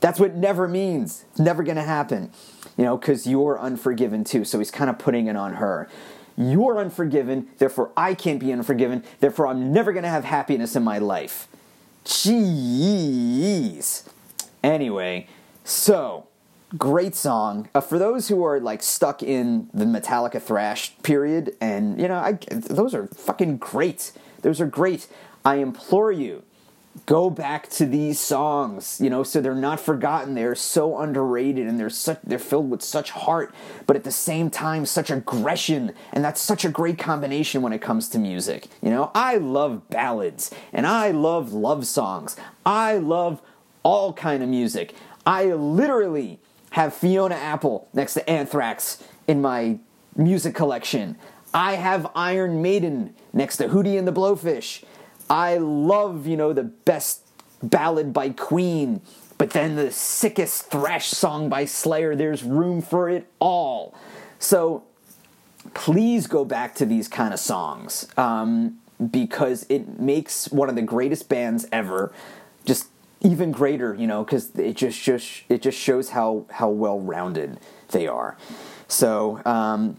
That's 0.02 0.20
what 0.20 0.36
never 0.36 0.68
means. 0.68 1.26
It's 1.32 1.40
never 1.40 1.64
gonna 1.64 1.84
happen. 1.84 2.32
You 2.78 2.86
know, 2.86 2.98
because 2.98 3.26
you're 3.26 3.60
unforgiven 3.60 4.24
too. 4.24 4.46
So 4.46 4.60
he's 4.60 4.72
kind 4.72 4.90
of 4.90 5.00
putting 5.00 5.28
it 5.28 5.36
on 5.36 5.56
her. 5.56 5.90
You're 6.38 6.78
unforgiven, 6.78 7.48
therefore 7.58 7.92
I 7.98 8.14
can't 8.14 8.40
be 8.40 8.54
unforgiven, 8.54 9.04
therefore 9.20 9.48
I'm 9.48 9.74
never 9.74 9.92
gonna 9.92 10.10
have 10.10 10.24
happiness 10.24 10.76
in 10.76 10.84
my 10.84 11.00
life. 11.00 11.50
Jeez. 12.06 14.04
Anyway, 14.64 15.28
so 15.64 16.28
great 16.78 17.16
song 17.16 17.68
uh, 17.74 17.82
for 17.82 17.98
those 17.98 18.28
who 18.28 18.44
are 18.44 18.60
like 18.60 18.84
stuck 18.84 19.24
in 19.24 19.70
the 19.74 19.86
Metallica 19.86 20.42
thrash 20.42 20.96
period, 21.02 21.56
and 21.62 22.00
you 22.00 22.08
know, 22.08 22.18
I, 22.18 22.34
those 22.52 22.94
are 22.94 23.08
fucking 23.08 23.58
great. 23.58 24.12
Those 24.42 24.62
are 24.62 24.68
great. 24.68 25.08
I 25.44 25.56
implore 25.56 26.12
you, 26.12 26.44
go 27.06 27.30
back 27.30 27.70
to 27.70 27.86
these 27.86 28.20
songs. 28.20 29.00
You 29.02 29.10
know, 29.10 29.24
so 29.24 29.42
they're 29.42 29.56
not 29.56 29.80
forgotten. 29.80 30.36
They're 30.36 30.56
so 30.56 31.00
underrated, 31.00 31.68
and 31.68 31.80
they're 31.80 31.90
such 31.90 32.20
they're 32.24 32.38
filled 32.38 32.70
with 32.70 32.82
such 32.82 33.12
heart, 33.12 33.54
but 33.88 33.96
at 33.96 34.04
the 34.04 34.12
same 34.12 34.50
time, 34.50 34.86
such 34.86 35.10
aggression, 35.10 35.94
and 36.14 36.24
that's 36.24 36.42
such 36.42 36.66
a 36.66 36.70
great 36.70 37.00
combination 37.00 37.62
when 37.62 37.74
it 37.74 37.82
comes 37.82 38.10
to 38.10 38.20
music. 38.20 38.68
You 38.82 38.90
know, 38.90 39.12
I 39.16 39.38
love 39.38 39.90
ballads, 39.90 40.52
and 40.74 40.86
I 40.86 41.12
love 41.12 41.54
love 41.54 41.88
songs. 41.88 42.36
I 42.66 42.98
love 42.98 43.42
all 43.90 44.14
kind 44.14 44.44
of 44.44 44.50
music. 44.50 44.94
I 45.26 45.46
literally 45.46 46.40
have 46.70 46.94
Fiona 46.94 47.34
Apple 47.34 47.88
next 47.92 48.14
to 48.14 48.30
Anthrax 48.30 49.04
in 49.28 49.42
my 49.42 49.80
music 50.16 50.54
collection. 50.54 51.18
I 51.56 51.74
have 51.74 52.06
Iron 52.14 52.62
Maiden 52.62 53.16
next 53.34 53.58
to 53.58 53.68
Hootie 53.68 53.98
and 53.98 54.08
the 54.08 54.14
Blowfish. 54.14 54.84
I 55.28 55.58
love, 55.58 56.28
you 56.28 56.38
know, 56.38 56.54
the 56.54 56.66
best 56.66 57.26
ballad 57.64 58.14
by 58.14 58.30
Queen, 58.30 59.02
but 59.40 59.50
then 59.52 59.76
the 59.76 59.90
sickest 59.90 60.70
thrash 60.70 61.08
song 61.08 61.50
by 61.50 61.66
Slayer. 61.66 62.16
There's 62.16 62.44
room 62.44 62.84
for 62.84 63.10
it 63.10 63.26
all. 63.40 63.96
So 64.38 64.84
please 65.74 66.28
go 66.28 66.46
back 66.46 66.76
to 66.76 66.86
these 66.86 67.08
kind 67.08 67.34
of 67.34 67.40
songs 67.40 68.08
um, 68.18 68.78
because 69.10 69.66
it 69.68 70.00
makes 70.00 70.48
one 70.52 70.70
of 70.70 70.76
the 70.76 70.84
greatest 70.84 71.28
bands 71.28 71.66
ever 71.72 72.14
just 72.66 72.86
even 73.22 73.52
greater, 73.52 73.94
you 73.96 74.08
know, 74.08 74.24
because 74.24 74.56
it 74.56 74.76
just 74.78 75.02
just 75.02 75.44
it 75.50 75.62
just 75.62 75.78
shows 75.78 76.10
how 76.10 76.46
how 76.52 76.70
well 76.70 77.00
rounded 77.00 77.60
they 77.90 78.08
are. 78.08 78.38
So 78.88 79.42
um, 79.46 79.98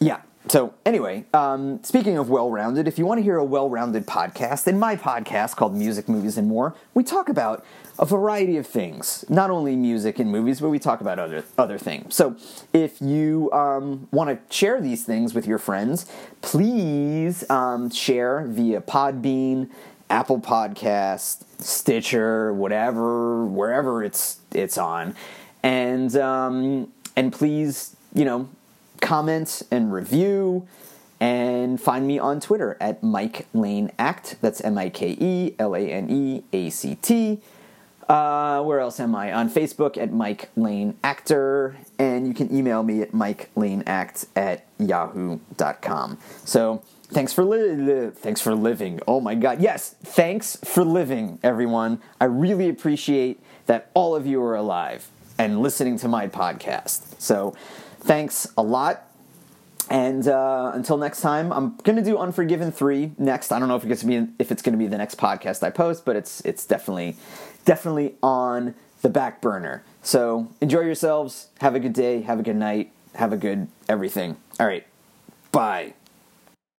yeah, 0.00 0.20
So, 0.48 0.74
anyway, 0.84 1.24
um, 1.32 1.82
speaking 1.82 2.18
of 2.18 2.28
well 2.28 2.50
rounded, 2.50 2.86
if 2.86 2.98
you 2.98 3.06
want 3.06 3.18
to 3.18 3.22
hear 3.22 3.36
a 3.38 3.44
well 3.44 3.70
rounded 3.70 4.06
podcast, 4.06 4.66
in 4.66 4.78
my 4.78 4.94
podcast 4.96 5.56
called 5.56 5.74
Music, 5.74 6.06
Movies, 6.08 6.36
and 6.36 6.46
More, 6.48 6.74
we 6.92 7.02
talk 7.02 7.30
about 7.30 7.64
a 7.98 8.04
variety 8.04 8.58
of 8.58 8.66
things. 8.66 9.24
Not 9.30 9.48
only 9.50 9.74
music 9.76 10.18
and 10.18 10.30
movies, 10.30 10.60
but 10.60 10.68
we 10.68 10.78
talk 10.78 11.00
about 11.00 11.18
other, 11.18 11.44
other 11.56 11.78
things. 11.78 12.14
So, 12.14 12.36
if 12.74 13.00
you 13.00 13.50
um, 13.52 14.06
want 14.12 14.28
to 14.30 14.54
share 14.54 14.80
these 14.82 15.04
things 15.04 15.32
with 15.32 15.46
your 15.46 15.58
friends, 15.58 16.04
please 16.42 17.48
um, 17.50 17.88
share 17.90 18.44
via 18.46 18.82
Podbean, 18.82 19.70
Apple 20.14 20.38
Podcast, 20.38 21.42
Stitcher, 21.58 22.54
whatever, 22.54 23.44
wherever 23.46 24.04
it's 24.04 24.38
it's 24.52 24.78
on, 24.78 25.16
and 25.64 26.16
um, 26.16 26.92
and 27.16 27.32
please, 27.32 27.96
you 28.14 28.24
know, 28.24 28.48
comment 29.00 29.62
and 29.72 29.92
review. 29.92 30.68
And 31.20 31.80
find 31.80 32.06
me 32.06 32.18
on 32.18 32.38
Twitter 32.38 32.76
at 32.80 33.02
Mike 33.02 33.48
Lane 33.54 33.90
Act. 33.98 34.36
That's 34.40 34.60
M 34.60 34.78
I 34.78 34.88
K 34.88 35.16
E 35.18 35.54
L 35.58 35.74
A 35.74 35.80
N 35.80 36.08
E 36.08 36.44
A 36.52 36.70
C 36.70 36.94
T. 36.94 37.40
Uh, 38.08 38.62
where 38.62 38.78
else 38.78 39.00
am 39.00 39.16
I? 39.16 39.32
On 39.32 39.50
Facebook 39.50 39.96
at 39.96 40.12
Mike 40.12 40.50
Lane 40.54 40.96
Actor, 41.02 41.76
and 41.98 42.28
you 42.28 42.34
can 42.34 42.54
email 42.54 42.84
me 42.84 43.02
at 43.02 43.14
Mike 43.14 43.50
Lane 43.56 43.82
Act 43.86 44.26
at 44.36 44.66
yahoo.com. 44.78 46.18
So 46.44 46.82
thanks 47.14 47.32
for 47.32 47.44
li-, 47.44 47.72
li- 47.76 48.10
thanks 48.10 48.40
for 48.40 48.54
living. 48.54 49.00
Oh 49.08 49.20
my 49.20 49.34
God, 49.34 49.60
yes, 49.60 49.94
thanks 50.02 50.56
for 50.64 50.84
living, 50.84 51.38
everyone. 51.42 52.00
I 52.20 52.26
really 52.26 52.68
appreciate 52.68 53.40
that 53.66 53.90
all 53.94 54.14
of 54.14 54.26
you 54.26 54.42
are 54.42 54.54
alive 54.56 55.08
and 55.38 55.60
listening 55.60 55.98
to 55.98 56.08
my 56.08 56.28
podcast. 56.28 57.20
So 57.20 57.54
thanks 58.00 58.52
a 58.58 58.62
lot. 58.62 59.08
And 59.90 60.26
uh, 60.26 60.72
until 60.74 60.96
next 60.96 61.20
time, 61.20 61.52
I'm 61.52 61.76
gonna 61.84 62.02
do 62.02 62.16
Unforgiven 62.18 62.72
three 62.72 63.12
next. 63.18 63.52
I 63.52 63.58
don't 63.58 63.68
know 63.68 63.76
if 63.76 63.84
it's 63.84 64.02
gonna 64.02 64.26
be 64.26 64.32
if 64.38 64.50
it's 64.50 64.62
gonna 64.62 64.78
be 64.78 64.86
the 64.86 64.96
next 64.96 65.16
podcast 65.18 65.62
I 65.62 65.70
post, 65.70 66.06
but 66.06 66.16
it's 66.16 66.40
it's 66.40 66.64
definitely 66.64 67.16
definitely 67.66 68.14
on 68.22 68.74
the 69.02 69.10
back 69.10 69.42
burner. 69.42 69.82
So 70.02 70.50
enjoy 70.62 70.80
yourselves. 70.80 71.48
Have 71.60 71.74
a 71.74 71.80
good 71.80 71.92
day. 71.92 72.22
Have 72.22 72.40
a 72.40 72.42
good 72.42 72.56
night. 72.56 72.92
Have 73.14 73.34
a 73.34 73.36
good 73.36 73.68
everything. 73.86 74.38
All 74.58 74.66
right. 74.66 74.86
Bye. 75.52 75.92